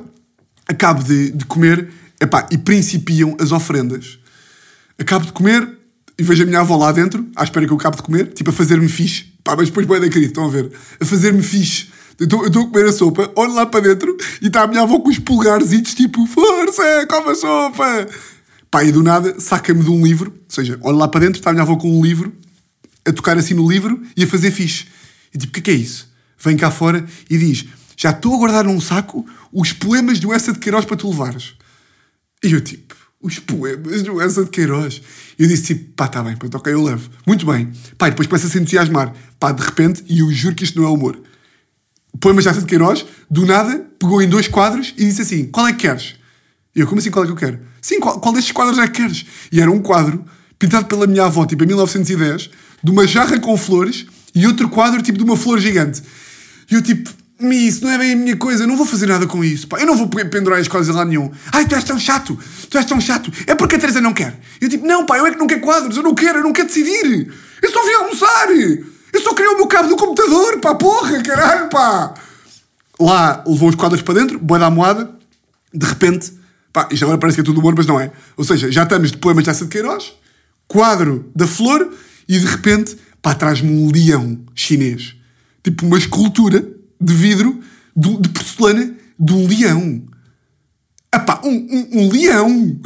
[0.68, 1.88] acabo de, de comer,
[2.20, 4.18] epá, e principiam as ofrendas.
[4.98, 5.78] Acabo de comer
[6.18, 8.50] e vejo a minha avó lá dentro, à espera que eu acabe de comer, tipo
[8.50, 9.32] a fazer-me fixe.
[9.44, 10.72] Pá, mas depois bem da querido, estão a ver?
[11.00, 11.88] A fazer-me fixe.
[12.20, 15.10] Estou- a comer a sopa, olho lá para dentro e está a minha avó com
[15.10, 18.08] os pulgarzitos, tipo, força, come a sopa!
[18.70, 21.50] Pá, e do nada saca-me de um livro, ou seja, olho lá para dentro, está
[21.50, 22.32] a minha avó com um livro,
[23.06, 24.86] a tocar assim no livro e a fazer fixe.
[25.34, 26.10] E tipo, o que é que é isso?
[26.44, 27.66] Vem cá fora e diz:
[27.98, 31.54] Já estou a guardar num saco os poemas do Essa de Queiroz para tu levares.
[32.44, 35.02] E eu tipo, os poemas do Essa de Queiroz.
[35.38, 37.10] E eu disse tipo, pá, tá bem, pronto, ok, eu levo.
[37.26, 37.72] Muito bem.
[37.98, 39.14] Pá, e depois começa a se entusiasmar.
[39.40, 41.20] Pá, de repente, e eu juro que isto não é humor.
[42.20, 45.68] Poemas de Essa de Queiroz, do nada, pegou em dois quadros e disse assim: Qual
[45.68, 46.16] é que queres?
[46.76, 47.60] Eu, como assim, qual é que eu quero?
[47.82, 49.26] Sim, qual, qual destes quadros é que queres?
[49.52, 50.24] E era um quadro
[50.58, 52.50] pintado pela minha avó, tipo em 1910,
[52.84, 56.02] de uma jarra com flores e outro quadro tipo de uma flor gigante.
[56.70, 59.06] E eu tipo, "Mi, isso não é bem a minha coisa, eu não vou fazer
[59.08, 59.80] nada com isso, pá.
[59.80, 61.32] Eu não vou pe- pendurar as coisas lá nenhum.
[61.52, 62.38] Ai, tu és tão chato,
[62.70, 63.32] tu és tão chato.
[63.48, 64.38] É porque a Teresa não quer.
[64.60, 66.52] Eu tipo, não, pá, eu é que não quero quadros, eu não quero, eu não
[66.54, 67.32] quero decidir.
[67.62, 68.48] Eu só vim almoçar.
[69.14, 72.14] Eu só queria o meu cabo do computador, pá, porra, caralho, pá.
[73.00, 75.10] Lá levou os quadros para dentro, boa da moada.
[75.74, 76.32] De repente,
[76.74, 78.12] pá, isto agora parece que é tudo humor, mas não é.
[78.38, 80.14] Ou seja, já estamos de poemas de Essa de Queiroz,
[80.68, 81.92] quadro da flor,
[82.28, 85.16] e de repente, pá, traz-me um leão chinês.
[85.64, 86.68] Tipo uma escultura
[87.02, 87.60] de vidro,
[87.96, 90.04] do- de porcelana, de um leão.
[91.12, 92.80] Ah pá, um, um, um leão!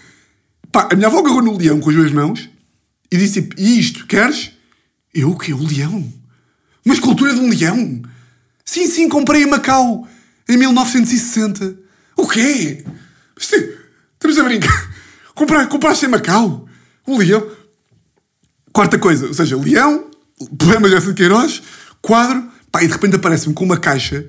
[0.72, 2.48] pá, a minha avó agarrou no leão com as duas mãos
[3.12, 4.52] e disse e isto, queres?
[5.14, 5.52] Eu quê?
[5.52, 6.12] O leão?
[6.84, 8.02] Uma escultura de um leão?
[8.64, 10.06] Sim, sim, comprei em Macau
[10.48, 11.76] em 1960.
[12.16, 12.84] O quê?
[13.38, 14.90] Estamos a brincar.
[15.34, 16.68] Comprar, compraste em Macau?
[17.06, 17.50] Um leão?
[18.72, 20.10] Quarta coisa, ou seja, leão,
[20.58, 21.62] poema de de Queiroz,
[22.00, 24.26] quadro, pá, e de repente aparece-me com uma caixa.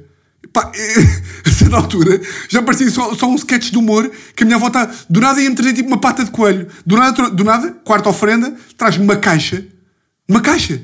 [0.52, 0.72] Pá,
[1.46, 4.68] a certa altura já parecia só, só um sketch de humor que a minha avó
[4.68, 4.90] está.
[5.10, 6.68] Do nada ia-me trazer tipo uma pata de coelho.
[6.86, 9.66] Do nada, do nada quarta ofrenda, traz-me uma caixa.
[10.32, 10.82] Uma caixa.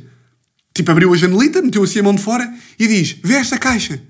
[0.73, 4.03] Tipo, abriu a janelita, meteu assim a mão de fora e diz: Vê esta caixa.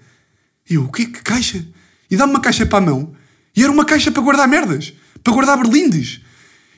[0.67, 1.05] E eu, o quê?
[1.05, 1.63] Que caixa?
[2.09, 3.13] E dá-me uma caixa para a mão.
[3.55, 4.93] E era uma caixa para guardar merdas.
[5.23, 6.21] Para guardar berlindes.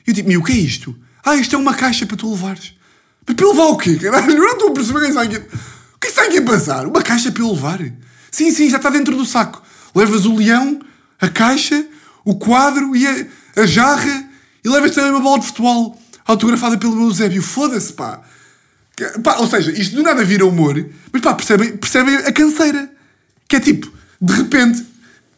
[0.06, 0.94] E eu tipo, meu, o que é isto?
[1.24, 2.74] Ah, isto é uma caixa para tu levares.
[3.26, 3.96] Mas para levar o quê?
[3.96, 5.36] Caralho, eu não estou a perceber o que está aqui.
[5.38, 6.86] O que está aqui a passar?
[6.86, 7.80] Uma caixa para eu levar?
[8.30, 9.62] Sim, sim, já está dentro do saco.
[9.94, 10.80] Levas o leão,
[11.18, 11.86] a caixa,
[12.26, 14.28] o quadro e a, a jarra
[14.62, 17.42] e levas também uma bola de futebol autografada pelo Eusébio.
[17.42, 18.22] Foda-se, pá.
[19.22, 19.36] Pá.
[19.38, 22.90] Ou seja, isto do nada vira humor, mas pá, percebem, percebem a canseira.
[23.48, 24.84] Que é tipo, de repente,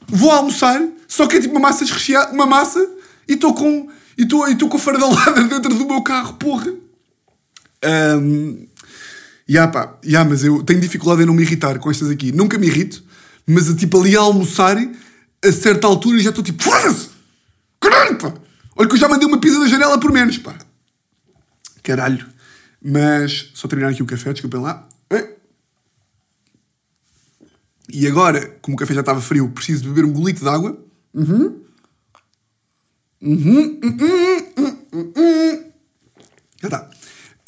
[0.06, 2.86] vou almoçar, só que é tipo uma massa recheada, uma massa,
[3.28, 6.72] e estou com, e estou com a fardalada dentro do meu carro, porra.
[7.84, 8.66] Um,
[9.48, 12.32] Ya pá, ya, mas eu tenho dificuldade em não me irritar com estas aqui.
[12.32, 13.02] Nunca me irrito,
[13.46, 14.76] mas tipo ali a almoçar,
[15.44, 17.10] a certa altura já estou tipo, foda-se!
[17.80, 18.32] Caralho, pá!
[18.76, 20.54] Olha que eu já mandei uma pizza da janela por menos, pá!
[21.82, 22.31] Caralho.
[22.84, 24.88] Mas, só terminar aqui o café, desculpem lá.
[27.92, 30.78] E agora, como o café já estava frio, preciso de beber um golito de água.
[36.60, 36.90] Já está.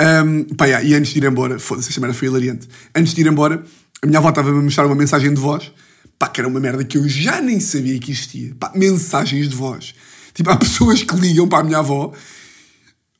[0.01, 2.69] Um, pá, yeah, e antes de ir embora, foda-se, esta merda foi hilariante.
[2.95, 3.65] Antes de ir embora,
[4.03, 5.73] a minha avó estava-me a mostrar uma mensagem de voz,
[6.19, 8.55] pá, que era uma merda que eu já nem sabia que existia.
[8.59, 9.95] Pá, mensagens de voz.
[10.35, 12.13] Tipo, há pessoas que ligam para a minha avó,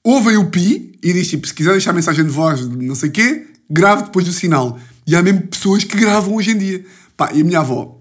[0.05, 3.13] ouvem o pi e diz tipo, se quiser deixar mensagem de voz não sei o
[3.13, 4.79] quê, grave depois do sinal.
[5.07, 6.85] E há mesmo pessoas que gravam hoje em dia.
[7.17, 8.01] Pá, e a minha avó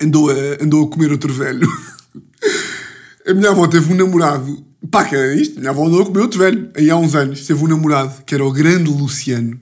[0.00, 1.68] andou a, andou a comer outro velho.
[3.26, 4.62] A minha avó teve um namorado.
[4.90, 5.56] Pá, que era isto?
[5.56, 6.70] A minha avó andou a comer outro velho.
[6.76, 9.58] Aí há uns anos teve um namorado que era o grande Luciano.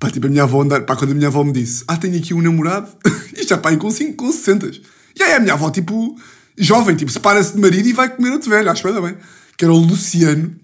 [0.00, 0.80] Pá, tipo, a minha avó andar.
[0.86, 2.88] Pá, quando a minha avó me disse: Ah, tenho aqui um namorado.
[3.36, 4.70] Isto já pá, com 5, com 60.
[5.18, 6.16] E aí a minha avó, tipo,
[6.56, 8.70] jovem, tipo, separa-se de marido e vai comer outro velho.
[8.70, 9.16] Acho bem, bem.
[9.54, 10.56] Que era o Luciano.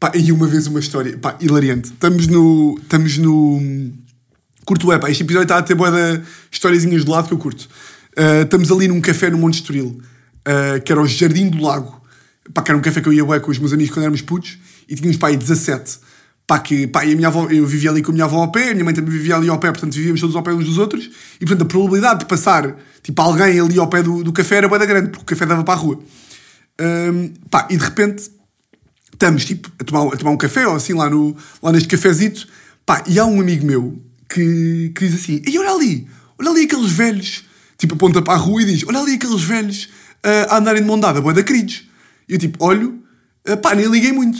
[0.00, 1.18] Pá, e uma vez uma história.
[1.18, 1.90] Pá, hilariante.
[1.90, 2.74] Estamos no.
[2.80, 3.60] Estamos no.
[4.64, 5.10] Curto é, pá.
[5.10, 7.68] Este episódio está a ter boa de historiazinhas de lado que eu curto.
[8.16, 10.00] Ah, estamos ali num café no Monte Estoril,
[10.46, 12.00] ah, que era o Jardim do Lago.
[12.54, 14.22] Pá, que era um café que eu ia bué com os meus amigos quando éramos
[14.22, 14.58] putos,
[14.88, 15.98] e tínhamos, pá, aí 17.
[16.46, 18.50] Pá, que, pá, e a minha avó, eu vivia ali com a minha avó ao
[18.50, 20.64] pé, a minha mãe também vivia ali ao pé, portanto vivíamos todos ao pé uns
[20.64, 21.08] dos outros,
[21.40, 24.68] e portanto a probabilidade de passar, tipo, alguém ali ao pé do, do café era
[24.68, 26.00] bué da grande, porque o café dava para a rua.
[26.80, 28.30] Ahm, pá, e de repente,
[29.20, 32.48] estamos tipo a tomar, a tomar um café ou assim lá, no, lá neste cafezito,
[32.86, 36.62] pá, e há um amigo meu que, que diz assim: e olha ali, olha ali
[36.62, 37.44] aqueles velhos,
[37.76, 39.90] tipo aponta para a rua e diz: olha ali aqueles velhos
[40.24, 41.84] ah, a andarem de mão dada, boa da queridos.
[42.26, 43.02] E eu tipo, olho,
[43.46, 44.38] ah, pá, nem liguei muito.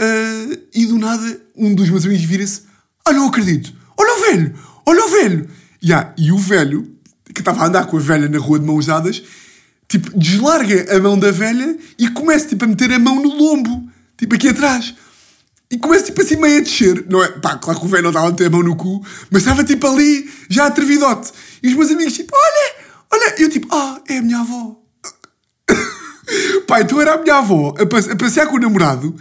[0.00, 2.62] Ah, e do nada, um dos meus amigos vira-se:
[3.04, 4.54] ah, não acredito, olha o velho,
[4.84, 5.48] olha o velho.
[5.80, 6.90] Ya, e o velho,
[7.32, 9.22] que estava a andar com a velha na rua de mãos dadas,
[9.86, 13.88] tipo, deslarga a mão da velha e começa tipo, a meter a mão no lombo,
[14.18, 14.94] tipo aqui atrás.
[15.70, 17.04] E começa tipo assim meio a descer.
[17.08, 17.28] Não é?
[17.28, 19.64] Pá, claro que o velho não estava a meter a mão no cu, mas estava
[19.64, 21.30] tipo ali, já atrevidote.
[21.62, 22.74] E os meus amigos tipo, olha,
[23.12, 23.34] olha.
[23.38, 24.76] E eu tipo, ah, é a minha avó.
[26.66, 29.14] Pá, então era a minha avó a, passe- a passear com o namorado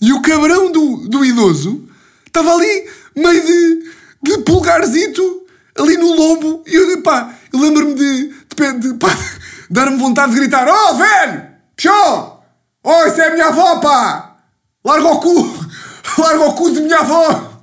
[0.00, 1.88] e o cabrão do, do idoso
[2.26, 3.84] estava ali meio de,
[4.22, 6.62] de pulgarzito ali no lombo.
[6.66, 9.08] E eu, pá, lembro-me de, de, de pá,
[9.70, 11.46] dar-me vontade de gritar: Oh, velho!
[11.76, 12.44] Pichó!
[12.82, 14.27] Oh, isso é a minha avó, pá!
[14.84, 15.66] Larga o cu!
[16.18, 17.62] Larga o cu de minha avó!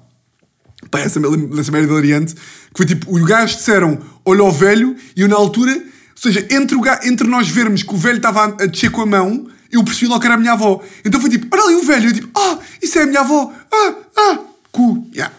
[0.91, 1.19] Pá, essa,
[1.60, 5.36] essa merda hilariante, que foi tipo, os gajos disseram, olha o velho, e eu na
[5.36, 5.82] altura, ou
[6.15, 9.47] seja, entre, o entre nós vermos que o velho estava a, descer com a mão,
[9.71, 10.82] eu percebi logo que era a minha avó.
[11.04, 13.51] Então foi tipo, olha ali o velho, eu tipo, ah, isso é a minha avó,
[13.71, 14.39] ah, ah,
[14.71, 15.34] cu, yeah.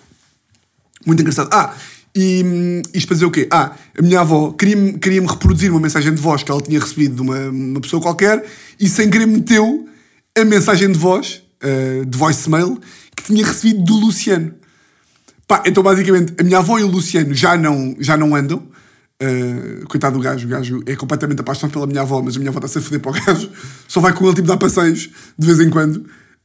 [1.06, 1.48] Muito engraçado.
[1.52, 1.72] Ah,
[2.14, 3.46] e isto para dizer o quê?
[3.50, 7.14] Ah, a minha avó queria-me queria reproduzir uma mensagem de voz que ela tinha recebido
[7.14, 8.44] de uma, uma pessoa qualquer
[8.80, 9.86] e sem querer meteu
[10.36, 12.78] a mensagem de voz, uh, de voicemail,
[13.16, 14.54] que tinha recebido do Luciano.
[15.46, 18.66] Pá, então basicamente a minha avó e o Luciano já não, já não andam.
[19.22, 22.50] Uh, coitado do gajo, o gajo é completamente apaixonado pela minha avó, mas a minha
[22.50, 23.50] avó está-se a foder para o gajo,
[23.88, 25.96] só vai com ele tipo dar passeios de vez em quando.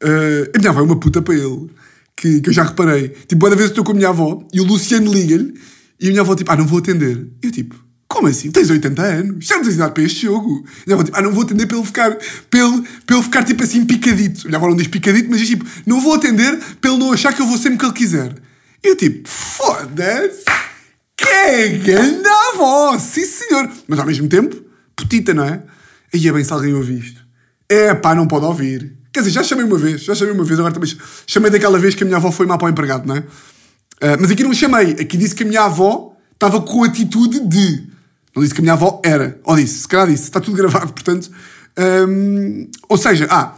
[0.02, 1.70] Uh, a minha avó é uma puta para ele,
[2.16, 3.10] que, que eu já reparei.
[3.28, 5.54] Tipo, cada vez estou com a minha avó e o Luciano liga-lhe
[6.00, 7.28] e a minha avó tipo, ah, não vou atender.
[7.42, 7.76] Eu tipo,
[8.12, 8.52] como assim?
[8.52, 9.46] Tens 80 anos?
[9.46, 10.66] Já não tens idade para este jogo.
[10.88, 12.18] A avó tipo, ah, não vou atender ele ficar,
[12.50, 14.48] para ele ficar tipo assim picadito.
[14.54, 17.42] A avó não diz picadito, mas diz tipo, não vou atender ele não achar que
[17.42, 18.36] eu vou sempre que ele quiser.
[18.84, 20.44] E eu tipo, foda-se.
[21.16, 23.70] Que grande avó, sim senhor.
[23.88, 24.56] Mas ao mesmo tempo,
[24.96, 25.62] putita, não é?
[26.14, 27.22] E é bem se alguém ouve isto.
[27.70, 28.98] É pá, não pode ouvir.
[29.14, 30.92] Quer dizer, já chamei uma vez, já chamei uma vez, agora também
[31.28, 33.20] chamei daquela vez que a minha avó foi má para o empregado, não é?
[33.20, 37.91] Uh, mas aqui não chamei, aqui disse que a minha avó estava com atitude de.
[38.36, 39.40] Não disse que a minha avó era.
[39.44, 41.30] Ou disse, se calhar disse, está tudo gravado, portanto.
[41.78, 43.56] Um, ou seja, ah,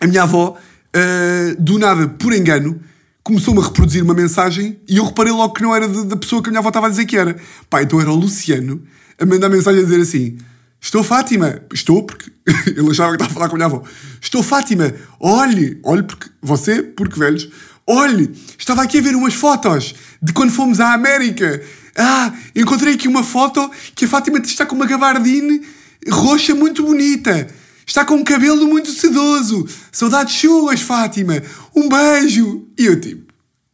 [0.00, 2.80] a minha avó, uh, do nada, por engano,
[3.22, 6.48] começou-me a reproduzir uma mensagem e eu reparei logo que não era da pessoa que
[6.48, 7.36] a minha avó estava a dizer que era.
[7.70, 8.82] Pá, então era o Luciano
[9.18, 10.38] a mandar mensagem a dizer assim:
[10.80, 11.62] Estou Fátima.
[11.72, 12.32] Estou, porque
[12.66, 13.82] ele achava que estava a falar com a minha avó.
[14.20, 14.92] Estou Fátima.
[15.20, 17.48] Olhe, olhe, porque você, porque velhos,
[17.86, 21.62] olhe, estava aqui a ver umas fotos de quando fomos à América.
[21.96, 25.60] Ah, encontrei aqui uma foto que a Fátima está com uma gabardine
[26.08, 27.48] roxa muito bonita.
[27.86, 29.66] Está com um cabelo muito sedoso.
[29.90, 31.42] Saudades suas, Fátima.
[31.74, 32.66] Um beijo.
[32.78, 33.32] E eu tipo,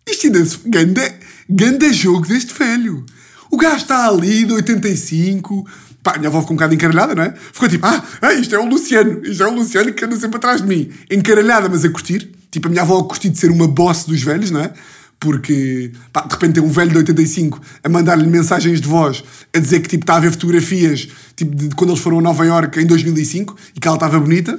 [0.09, 0.59] isto ainda se...
[0.67, 1.15] Ganda,
[1.49, 3.05] ganda jogo deste velho.
[3.51, 5.67] O gajo está ali de 85.
[6.03, 7.35] Pá, minha avó ficou um bocado encaralhada, não é?
[7.53, 8.03] Ficou tipo, ah,
[8.35, 9.21] isto é o Luciano.
[9.25, 10.91] Isto é o Luciano que anda sempre atrás de mim.
[11.11, 12.31] Encaralhada, mas a curtir.
[12.51, 14.73] Tipo, a minha avó a curtir de ser uma boss dos velhos, não é?
[15.21, 19.59] Porque pá, de repente tem um velho de 85 a mandar-lhe mensagens de voz a
[19.59, 22.79] dizer que tipo, está a ver fotografias tipo, de quando eles foram a Nova York
[22.81, 24.59] em 2005 e que ela estava bonita.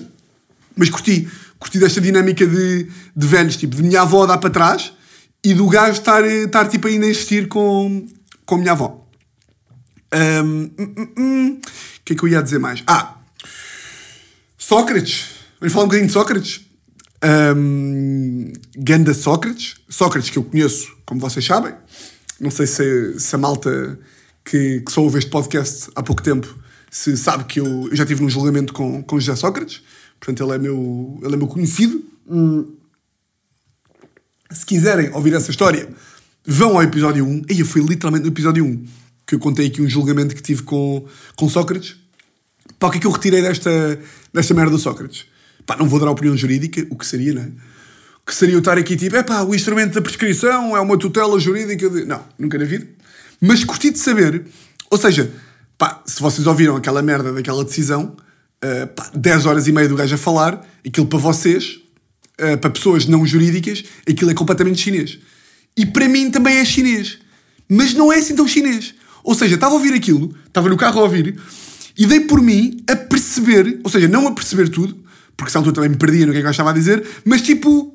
[0.75, 4.93] Mas curti, curti desta dinâmica de, de velhos, tipo, de minha avó dar para trás
[5.43, 8.05] e do gajo estar, estar tipo, ainda a insistir com,
[8.45, 9.05] com a minha avó.
[10.11, 11.61] O um, um, um,
[12.03, 12.83] que é que eu ia dizer mais?
[12.87, 13.15] Ah,
[14.57, 15.25] Sócrates.
[15.59, 16.68] Vamos falar um bocadinho de Sócrates.
[17.23, 21.73] Um, Ganda Sócrates, Sócrates que eu conheço, como vocês sabem.
[22.39, 23.99] Não sei se, se a malta
[24.45, 26.47] que, que só ouve este podcast há pouco tempo
[26.89, 29.83] se sabe que eu, eu já tive num julgamento com, com José Sócrates,
[30.19, 32.03] portanto ele é meu, ele é meu conhecido.
[32.27, 32.75] Hum.
[34.51, 35.87] Se quiserem ouvir essa história,
[36.45, 37.43] vão ao episódio 1.
[37.49, 38.85] E foi literalmente no episódio 1
[39.27, 41.05] que eu contei aqui um julgamento que tive com,
[41.35, 41.97] com Sócrates.
[42.79, 43.99] Para o que é que eu retirei desta,
[44.33, 45.27] desta merda do Sócrates?
[45.69, 47.47] Pá, não vou dar opinião jurídica, o que seria, não é?
[48.25, 51.39] Que seria eu estar aqui tipo, é pá, o instrumento da prescrição é uma tutela
[51.39, 52.05] jurídica de...
[52.05, 52.87] Não, nunca na vida.
[53.39, 54.45] Mas curti de saber,
[54.89, 55.31] ou seja,
[55.77, 58.17] pá, se vocês ouviram aquela merda daquela decisão,
[58.65, 61.79] uh, pá, 10 horas e meia do gajo a falar, aquilo para vocês,
[62.41, 65.19] uh, para pessoas não jurídicas, aquilo é completamente chinês.
[65.77, 67.19] E para mim também é chinês.
[67.69, 68.95] Mas não é assim tão chinês.
[69.23, 71.39] Ou seja, estava a ouvir aquilo, estava no carro a ouvir,
[71.95, 74.98] e dei por mim a perceber, ou seja, não a perceber tudo,
[75.39, 77.41] porque essa altura também me perdia no que é que eu estava a dizer, mas
[77.41, 77.93] tipo,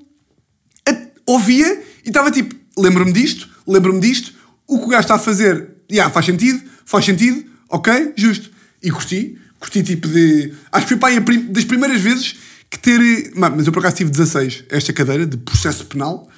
[0.89, 4.33] a, ouvia e estava tipo, lembro-me disto, lembro-me disto,
[4.67, 8.51] o que o gajo está a fazer, yeah, faz sentido, faz sentido, ok, justo.
[8.83, 10.53] E curti, curti tipo de.
[10.73, 12.37] Acho que foi pai das primeiras vezes
[12.71, 13.31] que ter.
[13.35, 16.29] Mas eu por acaso tive 16, esta cadeira de processo penal,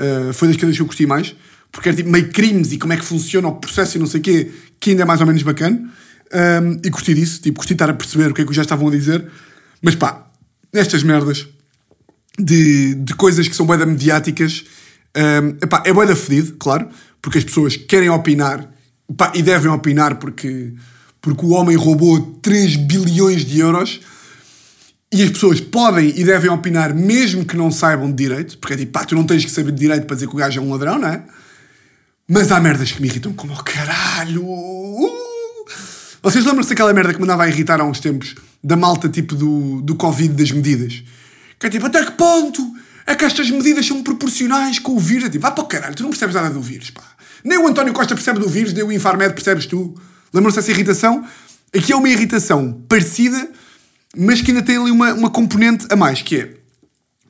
[0.00, 1.34] uh, foi das cadeiras que eu curti mais,
[1.70, 4.20] porque era tipo meio crimes e como é que funciona o processo e não sei
[4.20, 5.90] o quê, que ainda é mais ou menos bacana.
[6.34, 8.62] Um, ehm, e curti disso, tipo, curti estar a perceber o que é que já
[8.62, 9.26] estavam a dizer.
[9.82, 10.26] Mas pá,
[10.72, 11.46] nestas merdas
[12.38, 14.64] de, de coisas que são boeda mediáticas.
[15.16, 16.88] Um, epá, é boeda fedido, claro,
[17.20, 18.70] porque as pessoas querem opinar
[19.10, 20.72] epá, e devem opinar porque,
[21.20, 24.00] porque o homem roubou 3 bilhões de euros
[25.12, 28.76] e as pessoas podem e devem opinar mesmo que não saibam de direito, porque é
[28.78, 30.62] tipo, pá, tu não tens que saber de direito para dizer que o gajo é
[30.62, 31.22] um ladrão, não é?
[32.26, 34.42] Mas há merdas que me irritam como o caralho.
[34.42, 35.31] Uh!
[36.22, 38.36] Vocês lembram-se daquela merda que me andava a irritar há uns tempos?
[38.62, 41.02] Da malta tipo do, do Covid das medidas?
[41.58, 42.62] Que é tipo, até que ponto
[43.04, 45.24] é que estas medidas são proporcionais com o vírus?
[45.24, 47.02] É tipo, vá para o caralho, tu não percebes nada do vírus, pá.
[47.42, 50.00] Nem o António Costa percebe do vírus, nem o Infarmed percebes tu.
[50.32, 51.26] Lembram-se dessa irritação?
[51.74, 53.50] Aqui é uma irritação parecida,
[54.16, 56.61] mas que ainda tem ali uma, uma componente a mais, que é...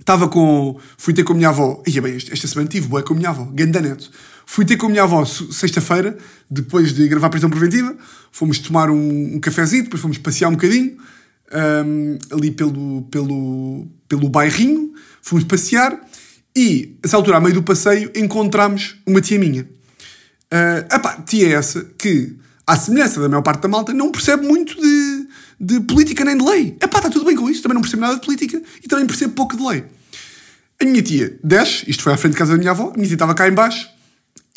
[0.02, 0.76] Estava com...
[0.98, 1.80] Fui ter com a minha avó...
[1.86, 4.10] Ia bem, esta semana tive boa com a minha avó, Gandaneto.
[4.44, 6.18] Fui ter com a minha avó sexta-feira,
[6.50, 7.96] depois de gravar a prisão preventiva.
[8.32, 10.96] Fomos tomar um, um cafezinho, depois fomos passear um bocadinho,
[11.86, 14.92] um, ali pelo, pelo, pelo bairrinho.
[15.22, 15.96] Fomos passear
[16.54, 19.62] e, a essa altura, a meio do passeio, encontramos uma tia minha.
[19.62, 22.36] Uh, epá, tia essa que,
[22.66, 25.11] à semelhança da maior parte da malta, não percebe muito de,
[25.62, 26.76] de política nem de lei.
[26.82, 29.32] Epá, está tudo bem com isso, também não percebo nada de política e também percebo
[29.34, 29.84] pouco de lei.
[30.80, 33.06] A minha tia desce, isto foi à frente de casa da minha avó, a minha
[33.06, 33.88] tia estava cá em baixo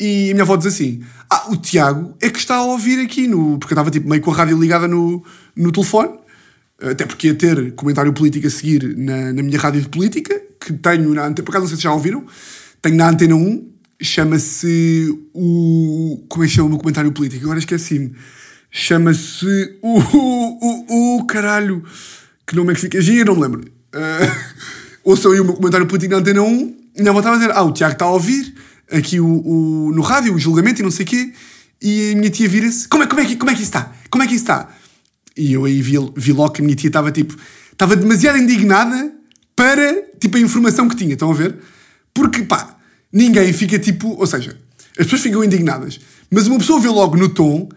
[0.00, 3.28] e a minha avó diz assim: Ah, o Tiago é que está a ouvir aqui
[3.28, 3.56] no.
[3.58, 5.22] Porque eu estava tipo meio com a rádio ligada no,
[5.54, 6.18] no telefone,
[6.82, 10.72] até porque ia ter comentário político a seguir na, na minha rádio de política, que
[10.72, 11.46] tenho na antena.
[11.46, 12.26] Por acaso não sei se já ouviram,
[12.82, 13.70] tenho na antena 1,
[14.02, 16.24] chama-se o.
[16.28, 17.44] Como é que chama o meu comentário político?
[17.44, 18.12] Agora esqueci-me.
[18.78, 21.24] Chama-se o, o, o.
[21.24, 21.82] Caralho,
[22.46, 23.00] que nome é que fica?
[23.00, 23.62] Gira, não me lembro.
[23.62, 24.52] Uh,
[25.02, 26.76] ouçam aí o meu comentário político na antena 1.
[26.94, 28.54] E minha avó estava a dizer: Ah, o Tiago está a ouvir
[28.92, 31.32] aqui o, o, no rádio, o julgamento e não sei o quê.
[31.80, 33.90] E a minha tia vira-se: como é, como, é que, como é que isso está?
[34.10, 34.68] Como é que isso está?
[35.34, 37.34] E eu aí vi, vi logo que a minha tia estava tipo.
[37.72, 39.10] Estava demasiado indignada
[39.56, 41.14] para tipo a informação que tinha.
[41.14, 41.56] Estão a ver?
[42.12, 42.76] Porque pá,
[43.10, 44.10] ninguém fica tipo.
[44.18, 44.54] Ou seja,
[44.98, 45.98] as pessoas ficam indignadas.
[46.30, 47.70] Mas uma pessoa vê logo no tom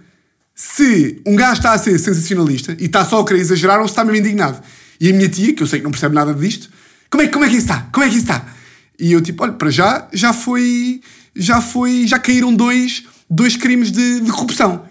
[0.62, 3.94] se um gajo está a ser sensacionalista e está só a querer exagerar ou se
[3.94, 4.62] está mesmo indignado.
[5.00, 6.70] E a minha tia, que eu sei que não percebe nada disto,
[7.10, 7.88] como é, como é que isso está?
[7.94, 8.46] Como é que isso está?
[9.00, 11.00] E eu tipo, olha, para já, já foi,
[11.34, 14.84] já foi, já caíram dois, dois crimes de, de corrupção.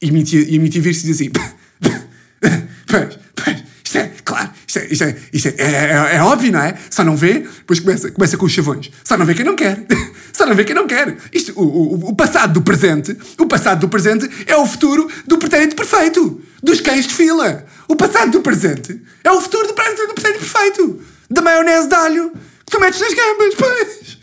[0.00, 1.30] E a minha tia, e a minha tia vira-se e diz assim,
[2.88, 6.52] pois, pois, isto é, claro, isto é, isto é, isto é, é, é, é, óbvio,
[6.52, 6.74] não é?
[6.90, 8.90] Só não vê, depois começa, começa com os chavões.
[9.04, 9.84] Só não vê quem não quer.
[10.32, 11.16] Só não vê quem não quer.
[11.32, 15.38] Isto, o, o, o passado do presente, o passado do presente é o futuro do
[15.38, 16.40] pretérito perfeito.
[16.62, 17.64] Dos cães de fila.
[17.88, 22.32] O passado do presente é o futuro do pretérito perfeito da maionese de alho
[22.64, 24.18] que tu metes nas gambas, pois.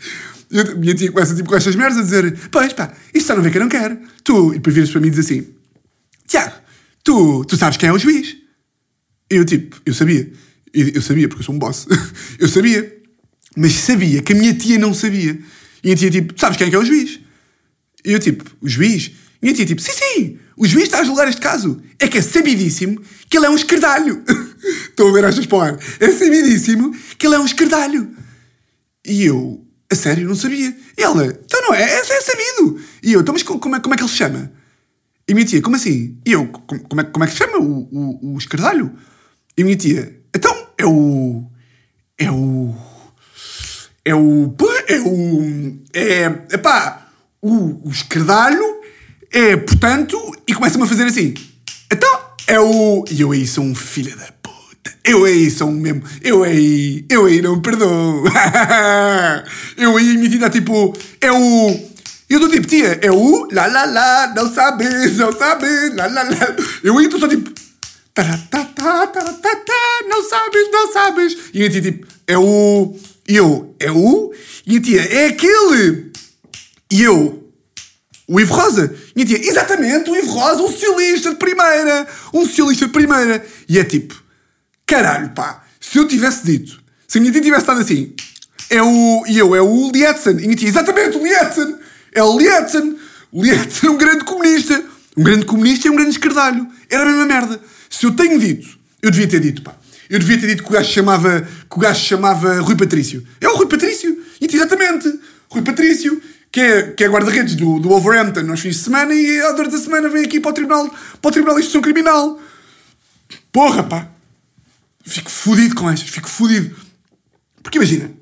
[0.50, 3.34] E a minha tia começa tipo, com estas merdas a dizer: Pois pá, isto só
[3.34, 3.98] não vê que eu não quero.
[4.22, 5.48] Tu, e depois viras para mim e diz assim:
[6.26, 6.54] Tiago,
[7.02, 8.36] tu, tu sabes quem é o juiz?
[9.28, 10.30] Eu tipo, eu sabia.
[10.74, 11.86] Eu sabia, porque eu sou um boss.
[12.38, 13.00] eu sabia.
[13.56, 15.38] Mas sabia que a minha tia não sabia.
[15.82, 17.20] E a tia tipo, sabes quem é que é o juiz?
[18.04, 19.12] E eu tipo, o juiz?
[19.40, 21.80] E a tia tipo, sim, sim, o juiz está a julgar este caso.
[21.98, 24.24] É que é sabidíssimo que ele é um esquerdalho.
[24.88, 25.78] Estão a ver estas para.
[26.00, 28.10] É sabidíssimo que ele é um esquerdalho.
[29.06, 30.76] E eu, a sério, não sabia.
[30.96, 32.80] E ela, então não é, é, é sabido.
[33.02, 34.50] E eu, então mas como é, como é que ele se chama?
[35.28, 36.18] E minha tia, como assim?
[36.26, 38.92] E eu, como, como, é, como é que se chama o, o, o esquerdalho?
[39.56, 40.23] E minha tia,
[40.84, 41.44] é o.
[42.18, 42.74] É o.
[44.04, 44.54] É o.
[44.86, 45.78] É o.
[45.94, 46.24] É.
[46.54, 47.08] Epá,
[47.40, 47.92] o, o
[49.32, 50.16] é, portanto,
[50.46, 51.34] e começa-me a fazer assim.
[51.90, 53.04] Então, é o.
[53.10, 54.92] E eu aí sou um filho da puta.
[55.02, 56.02] Eu aí sou um mesmo.
[56.22, 57.04] Eu aí.
[57.08, 58.24] Eu aí não perdoo.
[59.78, 60.96] eu aí me dá tipo.
[61.20, 61.94] É o.
[62.28, 63.48] Eu dou tipo, tia, é o.
[63.50, 66.56] Lá lá lá, não sabes, não sabes, lá lá lá.
[66.82, 67.63] Eu aí estou só tipo.
[70.08, 71.36] Não sabes, não sabes.
[71.52, 72.96] E a tia tipo, é o.
[73.28, 74.32] E eu, é o.
[74.64, 76.12] E a tia, é aquele.
[76.90, 77.50] E eu,
[78.28, 78.94] o Ivo Rosa.
[79.16, 82.06] E a tia, exatamente, o Ivo Rosa, um socialista de primeira.
[82.32, 83.44] Um socialista de primeira.
[83.68, 84.14] E é tipo,
[84.86, 88.14] caralho, pá, se eu tivesse dito, se a minha tia tivesse estado assim,
[88.70, 89.24] é o.
[89.26, 90.38] E eu, é o Lietzen.
[90.38, 91.76] E a tia, exatamente, o Lietzen.
[92.12, 92.96] É o Lietzen.
[93.32, 94.84] O Lietzen, um grande comunista.
[95.16, 96.68] Um grande comunista e um grande esquerdalho.
[96.88, 97.60] Era a mesma merda.
[97.98, 99.76] Se eu tenho dito, eu devia ter dito, pá.
[100.10, 103.26] Eu devia ter dito que o gajo chamava, que o gajo chamava Rui Patrício.
[103.40, 104.22] É o Rui Patrício.
[104.40, 105.08] Exatamente.
[105.48, 106.20] Rui Patrício
[106.54, 109.76] que é, que é guarda-redes do, do Wolverhampton nos fins de semana e ao durante
[109.78, 110.88] semana vem aqui para o Tribunal,
[111.20, 112.40] para o tribunal de Instrução Criminal.
[113.50, 114.08] Porra, pá.
[115.04, 116.76] Fico fodido com estas, fico fodido.
[117.62, 118.12] Porque imagina.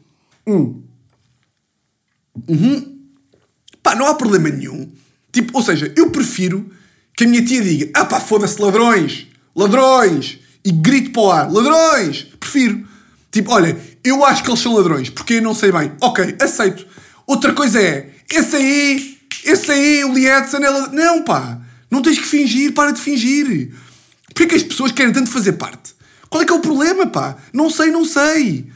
[0.47, 0.83] Um.
[2.49, 3.01] Uhum.
[3.83, 4.91] Pá, não há problema nenhum.
[5.31, 6.73] Tipo, ou seja, eu prefiro
[7.15, 11.53] que a minha tia diga: ah pá, foda-se, ladrões, ladrões, e grito para o ar:
[11.53, 12.27] ladrões.
[12.39, 12.87] Prefiro.
[13.31, 15.93] Tipo, olha, eu acho que eles são ladrões, porque eu não sei bem.
[16.01, 16.87] Ok, aceito.
[17.27, 20.89] Outra coisa é, esse aí, esse aí, o Lietzen, ela...
[20.89, 21.59] Não, pá.
[21.91, 23.73] Não tens que fingir, para de fingir.
[24.27, 25.95] Porquê que as pessoas querem tanto fazer parte?
[26.29, 27.37] Qual é que é o problema, pá?
[27.53, 28.67] Não sei, não sei.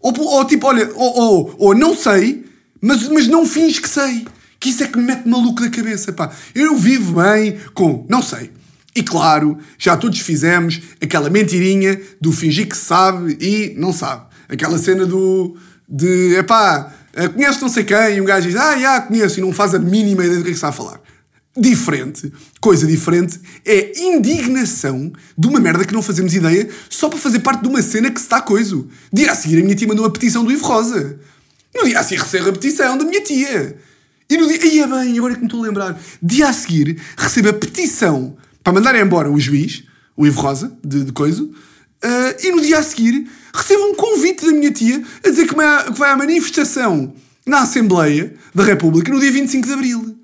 [0.00, 2.44] Ou, ou tipo, olha, ou, ou, ou, não sei,
[2.80, 4.26] mas, mas não finges que sei.
[4.60, 6.30] Que isso é que me mete maluco da cabeça, pá.
[6.54, 8.50] Eu vivo bem com não sei.
[8.96, 14.24] E claro, já todos fizemos aquela mentirinha do fingir que sabe e não sabe.
[14.48, 15.54] Aquela cena do.
[15.88, 16.34] de.
[16.36, 19.50] epá, Uh, conhece não sei quem, e um gajo diz, ah, já, conheço, e não
[19.50, 21.00] faz a mínima ideia do que é que está a falar.
[21.56, 22.30] Diferente,
[22.60, 27.62] coisa diferente, é indignação de uma merda que não fazemos ideia só para fazer parte
[27.62, 28.84] de uma cena que se está coisa.
[29.10, 31.18] Dia a seguir, a minha tia mandou uma petição do Ivo Rosa.
[31.74, 33.78] No dia a seguir, recebo a petição da minha tia.
[34.28, 34.58] E no dia.
[34.62, 35.98] Aí é bem, agora é que me estou a lembrar.
[36.22, 38.36] Dia a seguir, recebo a petição
[38.66, 39.84] para mandar embora o juiz,
[40.16, 41.40] o Ivo Rosa, de, de coisa.
[41.44, 41.52] Uh,
[42.42, 46.10] e no dia a seguir, recebo um convite da minha tia a dizer que vai
[46.10, 47.14] à manifestação
[47.46, 50.18] na Assembleia da República no dia 25 de Abril.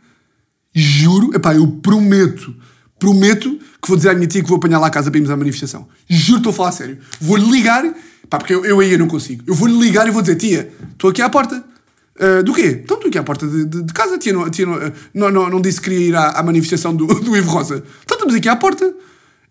[0.75, 2.53] Juro, epá, eu prometo,
[2.99, 5.31] prometo que vou dizer à minha tia que vou apanhar lá a casa para irmos
[5.31, 5.87] à manifestação.
[6.09, 6.99] Juro, estou a falar a sério.
[7.21, 7.85] Vou-lhe ligar,
[8.29, 9.45] pá, porque eu, eu aí eu não consigo.
[9.47, 11.63] Eu vou-lhe ligar e vou dizer, tia, estou aqui à porta.
[12.21, 12.81] Uh, do quê?
[12.85, 14.17] Então estou aqui à porta de, de, de casa.
[14.17, 16.31] A tia, não, a tia não, uh, não, não, não, disse que queria ir à,
[16.31, 17.83] à manifestação do, do Ivo Rosa.
[18.05, 18.93] Então estamos aqui à porta.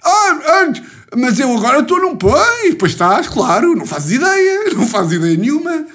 [0.03, 0.72] Ah,
[1.18, 2.76] mas eu agora estou num pois.
[2.78, 3.76] Pois estás, claro.
[3.76, 4.70] Não fazes ideia.
[4.76, 5.86] Não fazes ideia nenhuma.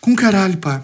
[0.00, 0.82] Com caralho, pá.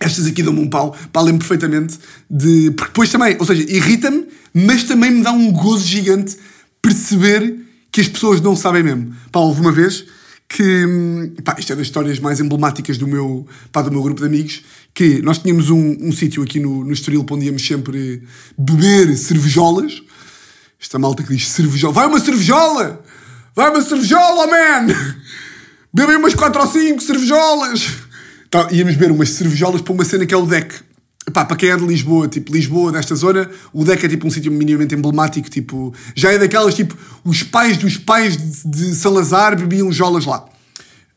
[0.00, 0.96] Estas aqui dão-me um pau.
[1.12, 1.98] Pá, lembro perfeitamente
[2.28, 2.72] de...
[2.72, 6.36] Porque depois também, ou seja, irrita-me, mas também me dá um gozo gigante
[6.80, 7.56] perceber
[7.90, 9.14] que as pessoas não sabem mesmo.
[9.30, 10.04] Pá, houve uma vez
[10.52, 14.26] que, pá, isto é das histórias mais emblemáticas do meu, pá, do meu grupo de
[14.26, 18.22] amigos, que nós tínhamos um, um sítio aqui no, no Estoril onde íamos sempre
[18.56, 20.02] beber cervejolas.
[20.80, 21.94] Esta malta que diz cervejola.
[21.94, 23.02] Vai uma cervejola!
[23.54, 24.94] Vai uma cervejola, man!
[25.94, 27.88] Bebem umas 4 ou 5 cervejolas!
[28.46, 30.74] Então, íamos beber umas cervejolas para uma cena que é o deck.
[31.32, 34.50] Para quem é de Lisboa, tipo, Lisboa, desta zona, o deck é tipo um sítio
[34.50, 39.92] minimamente emblemático, tipo, já é daquelas, tipo, os pais dos pais de, de Salazar bebiam
[39.92, 40.44] jolas lá.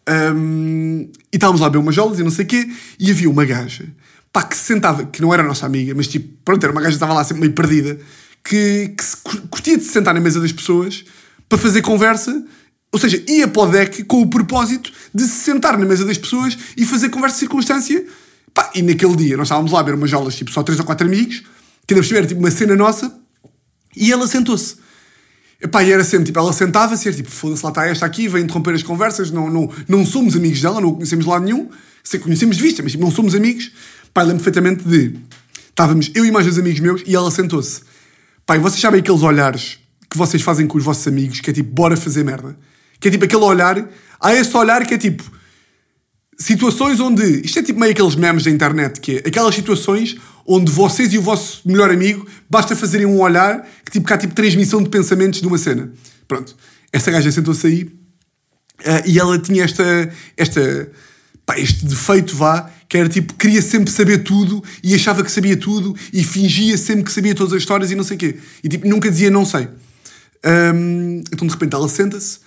[0.08, 3.28] Um, e estávamos lá a beber umas jolas e não sei o quê, e havia
[3.28, 3.88] uma gaja,
[4.32, 6.92] pá, que se sentava, que não era nossa amiga, mas tipo, pronto, era uma gaja
[6.92, 7.98] que estava lá sempre meio perdida,
[8.44, 9.18] que, que se,
[9.50, 11.04] curtia de se sentar na mesa das pessoas
[11.50, 12.46] para fazer conversa,
[12.92, 16.18] ou seja, ia para o deck com o propósito de se sentar na mesa das
[16.18, 18.06] pessoas e fazer conversa de circunstância
[18.56, 20.86] Pá, e naquele dia nós estávamos lá a ver umas aulas, tipo, só três ou
[20.86, 21.44] quatro amigos,
[21.86, 23.14] que ainda por era tipo uma cena nossa,
[23.96, 24.78] e ela sentou-se.
[25.62, 28.44] Epá, e era sempre, tipo, ela sentava-se era tipo, foda-se, lá está esta aqui, vem
[28.44, 31.70] interromper as conversas, não, não, não somos amigos dela, não conhecemos lá nenhum,
[32.02, 33.72] sei, conhecemos de vista, mas tipo, não somos amigos.
[34.14, 35.20] Pá, lembro perfeitamente de,
[35.70, 37.82] estávamos eu e mais dois amigos meus, e ela sentou-se.
[38.46, 39.80] Pá, e vocês sabem aqueles olhares
[40.10, 42.58] que vocês fazem com os vossos amigos, que é tipo, bora fazer merda.
[43.02, 43.86] Que é tipo aquele olhar,
[44.20, 45.30] há esse olhar que é tipo,
[46.38, 47.42] situações onde.
[47.46, 51.18] Isto é tipo meio aqueles memes da internet, que é aquelas situações onde vocês e
[51.18, 55.42] o vosso melhor amigo basta fazerem um olhar que tipo cá tipo transmissão de pensamentos
[55.42, 55.92] de uma cena.
[56.28, 56.56] Pronto.
[56.92, 60.12] Essa gaja sentou-se aí uh, e ela tinha esta.
[60.38, 60.92] esta
[61.46, 65.56] pá, este defeito vá, que era tipo, queria sempre saber tudo e achava que sabia
[65.56, 68.36] tudo e fingia sempre que sabia todas as histórias e não sei o quê.
[68.64, 69.68] E tipo, nunca dizia não sei.
[70.46, 72.40] Um, então de repente ela senta-se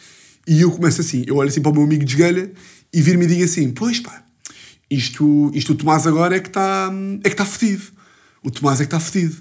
[0.47, 2.51] e eu começo assim, eu olho assim para o meu amigo de esgalha
[2.93, 4.23] e vir-me e diga assim: Pois pá,
[4.91, 6.91] isto, isto o Tomás agora é que está
[7.25, 7.85] é que tá fedido.
[8.43, 9.37] O Tomás é que está fedido.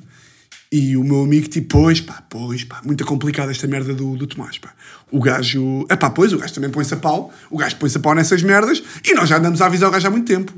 [0.70, 4.28] E o meu amigo, tipo, pois pá, pois pá, muito complicada esta merda do, do
[4.28, 4.74] Tomás, pá.
[5.10, 8.02] O gajo, é pá, pois, o gajo também põe-se a pau, o gajo põe-se a
[8.02, 10.54] pau nessas merdas e nós já andamos a avisar o gajo há muito tempo.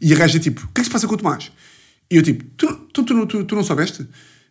[0.00, 1.50] E a gaja, tipo, o que é que se passa com o Tomás?
[2.08, 4.06] E eu, tipo, tu, tu, tu, tu, tu não soubeste?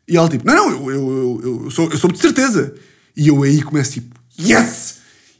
[0.05, 2.75] E ela, tipo, não, não, eu, eu, eu, eu, sou, eu soube de certeza.
[3.15, 4.96] E eu aí começo, tipo, yes!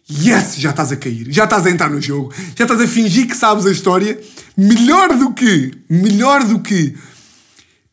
[0.10, 3.28] Yes, já estás a cair, já estás a entrar no jogo, já estás a fingir
[3.28, 4.18] que sabes a história.
[4.56, 6.96] Melhor do que, melhor do que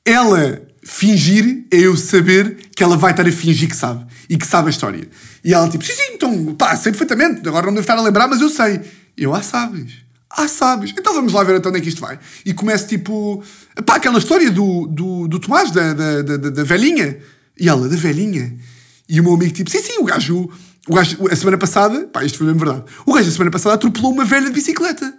[0.05, 4.47] ela fingir é eu saber que ela vai estar a fingir que sabe e que
[4.47, 5.09] sabe a história.
[5.43, 8.29] E ela tipo, sim, sim, então, pá, sei perfeitamente, agora não devo estar a lembrar,
[8.29, 8.81] mas eu sei.
[9.17, 10.05] Eu, ah, sabes.
[10.31, 10.93] Ah, sabes.
[10.97, 12.19] Então vamos lá ver até onde é que isto vai.
[12.45, 13.43] E começa tipo,
[13.85, 17.19] pá, aquela história do, do, do Tomás, da, da, da, da velhinha.
[17.59, 18.57] E ela, da velhinha.
[19.09, 20.51] E o meu amigo tipo, sim, sim, o gajo
[20.89, 22.85] o gajo, a semana passada, pá, isto foi mesmo verdade.
[23.07, 25.15] O gajo, a semana passada, atropelou uma velha de bicicleta.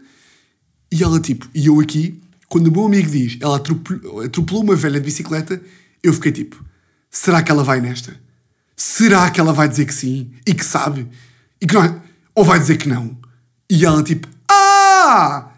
[0.91, 4.75] E ela, tipo, e eu aqui, quando o meu amigo diz, ela atropelou, atropelou uma
[4.75, 5.59] velha de bicicleta,
[6.03, 6.63] eu fiquei tipo,
[7.09, 8.15] será que ela vai nesta?
[8.75, 10.31] Será que ela vai dizer que sim?
[10.45, 11.07] E que sabe?
[11.59, 12.01] E que não,
[12.35, 13.17] ou vai dizer que não?
[13.69, 15.49] E ela, tipo, ah!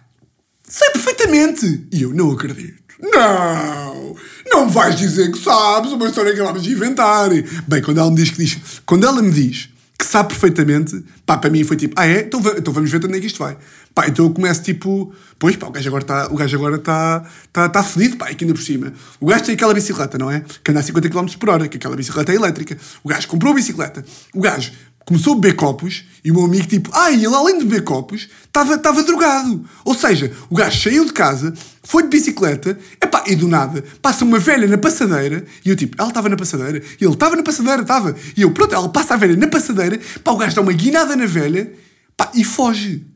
[0.64, 1.88] Sei perfeitamente!
[1.92, 2.82] E eu, não acredito.
[3.02, 4.16] Não!
[4.50, 7.30] Não vais dizer que sabes uma história que acabamos de inventar.
[7.68, 11.38] Bem, quando ela me diz que diz, quando ela me diz que sabe perfeitamente, pá,
[11.38, 12.22] para mim foi tipo, ah é?
[12.22, 13.58] Então, então vamos ver onde é que isto vai.
[13.96, 17.24] Pá, então eu começo tipo, pois pá, o gajo agora está, o gajo agora está,
[17.46, 18.94] está, tá fedido, pá, aqui ainda por cima.
[19.20, 20.44] O gajo tem aquela bicicleta, não é?
[20.64, 22.78] Que anda a 50 km por hora, que aquela bicicleta é elétrica.
[23.04, 24.06] O gajo comprou a bicicleta.
[24.36, 24.72] O gajo
[25.08, 28.28] começou a beber copos e o meu amigo, tipo, ah, ele além de beber copos,
[28.46, 29.66] estava drogado.
[29.86, 34.26] Ou seja, o gajo saiu de casa, foi de bicicleta, epá, e do nada passa
[34.26, 37.44] uma velha na passadeira e eu, tipo, ela estava na passadeira, e ele estava na
[37.44, 38.14] passadeira, estava.
[38.36, 41.16] E eu, pronto, ela passa a velha na passadeira, pá, o gajo dá uma guinada
[41.16, 41.72] na velha,
[42.18, 43.08] pá, e foge.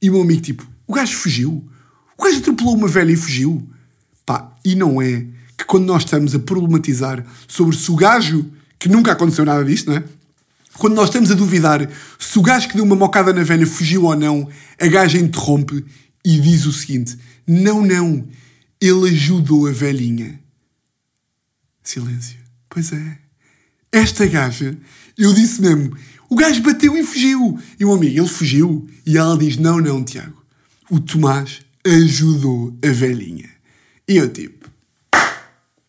[0.00, 1.68] E o meu amigo, tipo, o gajo fugiu.
[2.16, 3.68] O gajo atropelou uma velha e fugiu.
[4.24, 5.26] Pá, e não é
[5.58, 8.46] que quando nós estamos a problematizar sobre se o gajo,
[8.78, 10.04] que nunca aconteceu nada disto, não é?
[10.78, 14.04] Quando nós estamos a duvidar se o gajo que deu uma mocada na velha fugiu
[14.04, 14.48] ou não,
[14.80, 15.84] a gaja interrompe
[16.24, 17.16] e diz o seguinte:
[17.46, 18.26] Não, não,
[18.80, 20.40] ele ajudou a velhinha.
[21.82, 22.38] Silêncio.
[22.68, 23.18] Pois é.
[23.90, 24.76] Esta gaja,
[25.18, 25.94] eu disse mesmo,
[26.30, 27.58] o gajo bateu e fugiu.
[27.78, 28.88] E o amigo, ele fugiu.
[29.04, 30.42] E ela diz: Não, não, Tiago,
[30.90, 33.50] o Tomás ajudou a velhinha.
[34.08, 34.70] E eu tipo,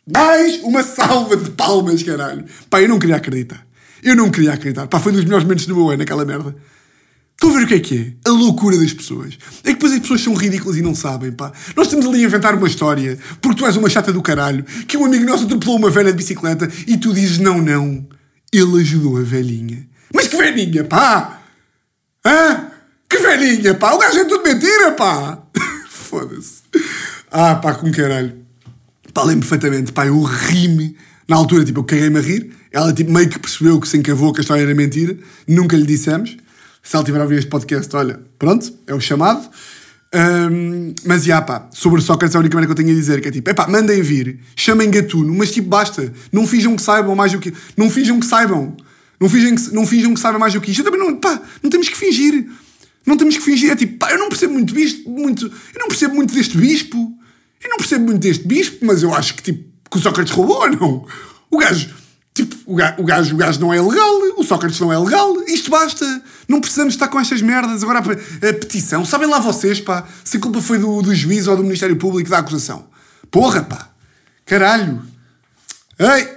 [0.06, 2.46] Mais uma salva de palmas, caralho.
[2.70, 3.66] Pá, eu não queria acreditar.
[4.04, 4.88] Eu não queria acreditar.
[4.88, 6.56] Pá, foi um dos melhores momentos do meu ano, aquela merda.
[7.34, 8.30] Estão a ver o que é que é?
[8.30, 9.38] A loucura das pessoas.
[9.64, 11.52] É que depois as pessoas são ridículas e não sabem, pá.
[11.76, 14.96] Nós estamos ali a inventar uma história, porque tu és uma chata do caralho, que
[14.96, 18.06] um amigo nosso atropelou uma velha de bicicleta e tu dizes não, não.
[18.52, 19.88] Ele ajudou a velhinha.
[20.14, 21.42] Mas que velhinha, pá!
[22.26, 22.68] Hã?
[23.10, 23.94] Que velhinha, pá!
[23.94, 25.44] O gajo é tudo mentira, pá!
[25.90, 26.62] Foda-se.
[27.32, 28.38] Ah, pá, com caralho.
[29.14, 30.96] Pá, lembro perfeitamente, pá, eu ri-me.
[31.28, 32.54] Na altura, tipo, eu caguei-me a rir.
[32.74, 35.16] Ela, tipo, meio que percebeu que se encavou que a história era mentira.
[35.48, 36.36] Nunca lhe dissemos.
[36.82, 39.48] Se ela tiver a ouvir este podcast, olha, pronto, é o chamado.
[40.14, 43.28] Um, mas, já, pá, sobre Sócrates, a única maneira que eu tenho a dizer que
[43.28, 46.12] é tipo, é pá, mandem vir, chamem gatuno, mas tipo, basta.
[46.32, 47.54] Não finjam que saibam mais do que.
[47.78, 48.76] Não finjam que saibam.
[49.20, 50.80] Não finjam que, não finjam que saibam mais do que isto.
[50.80, 52.48] Eu também não, pá, não temos que fingir.
[53.06, 53.70] Não temos que fingir.
[53.72, 55.46] É tipo, pá, eu não percebo muito isto, muito.
[55.46, 56.98] Eu não percebo muito deste bispo.
[57.64, 60.70] Eu não percebo muito deste bispo, mas eu acho que, tipo, que o Sócrates roubou,
[60.72, 61.06] não?
[61.52, 62.03] O gajo
[62.34, 66.06] Tipo, o gajo, o, gajo, não é legal, o Sócrates não é legal, isto basta.
[66.48, 67.84] Não precisamos estar com estas merdas.
[67.84, 71.56] Agora a, petição, sabem lá vocês, pá, se a culpa foi do, do juiz ou
[71.56, 72.88] do Ministério Público da acusação.
[73.30, 73.90] Porra, pá,
[74.46, 75.04] caralho.
[76.00, 76.28] Ei!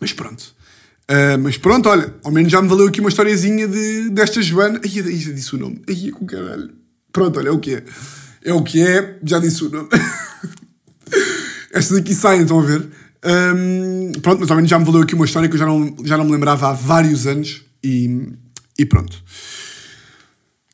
[0.00, 0.54] Mas pronto.
[1.04, 4.80] Uh, mas pronto, olha, ao menos já me valeu aqui uma historiazinha de, desta Joana.
[4.82, 5.82] Ai, já disse o nome.
[5.86, 6.70] Ai, com caralho.
[7.12, 7.84] Pronto, olha, é o que é.
[8.42, 9.88] É o que é, já disse o nome.
[11.72, 12.88] Estas aqui saem, estão a ver?
[13.24, 15.96] Um, pronto, mas ao menos já me valeu aqui uma história que eu já não,
[16.04, 18.28] já não me lembrava há vários anos e,
[18.78, 19.16] e pronto.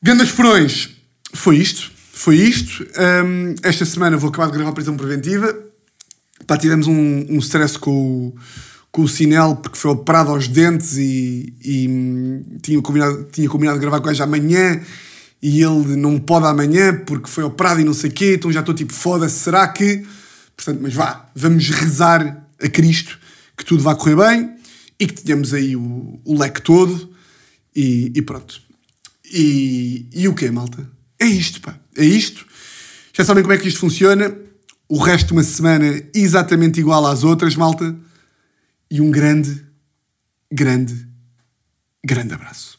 [0.03, 0.91] Grandes Furões,
[1.33, 1.93] foi isto.
[2.13, 2.85] Foi isto.
[3.25, 5.57] Um, esta semana vou acabar de gravar a prisão preventiva.
[6.47, 8.35] Pá, tivemos um, um stress com o,
[8.91, 13.83] com o Sinel porque foi operado aos dentes e, e tinha, combinado, tinha combinado de
[13.83, 14.81] gravar com ele amanhã
[15.41, 18.61] e ele não pode amanhã porque foi operado e não sei o quê, então já
[18.61, 20.05] estou tipo, foda-se, será que
[20.61, 23.19] Portanto, mas vá, vamos rezar a Cristo
[23.57, 24.57] que tudo vá correr bem
[24.99, 27.15] e que tenhamos aí o, o leque todo
[27.75, 28.61] e, e pronto.
[29.33, 30.89] E, e o quê, malta?
[31.19, 31.79] É isto, pá.
[31.97, 32.47] É isto.
[33.13, 34.35] Já sabem como é que isto funciona.
[34.89, 37.97] O resto de uma semana exatamente igual às outras, malta.
[38.91, 39.65] E um grande,
[40.51, 41.07] grande,
[42.05, 42.79] grande abraço.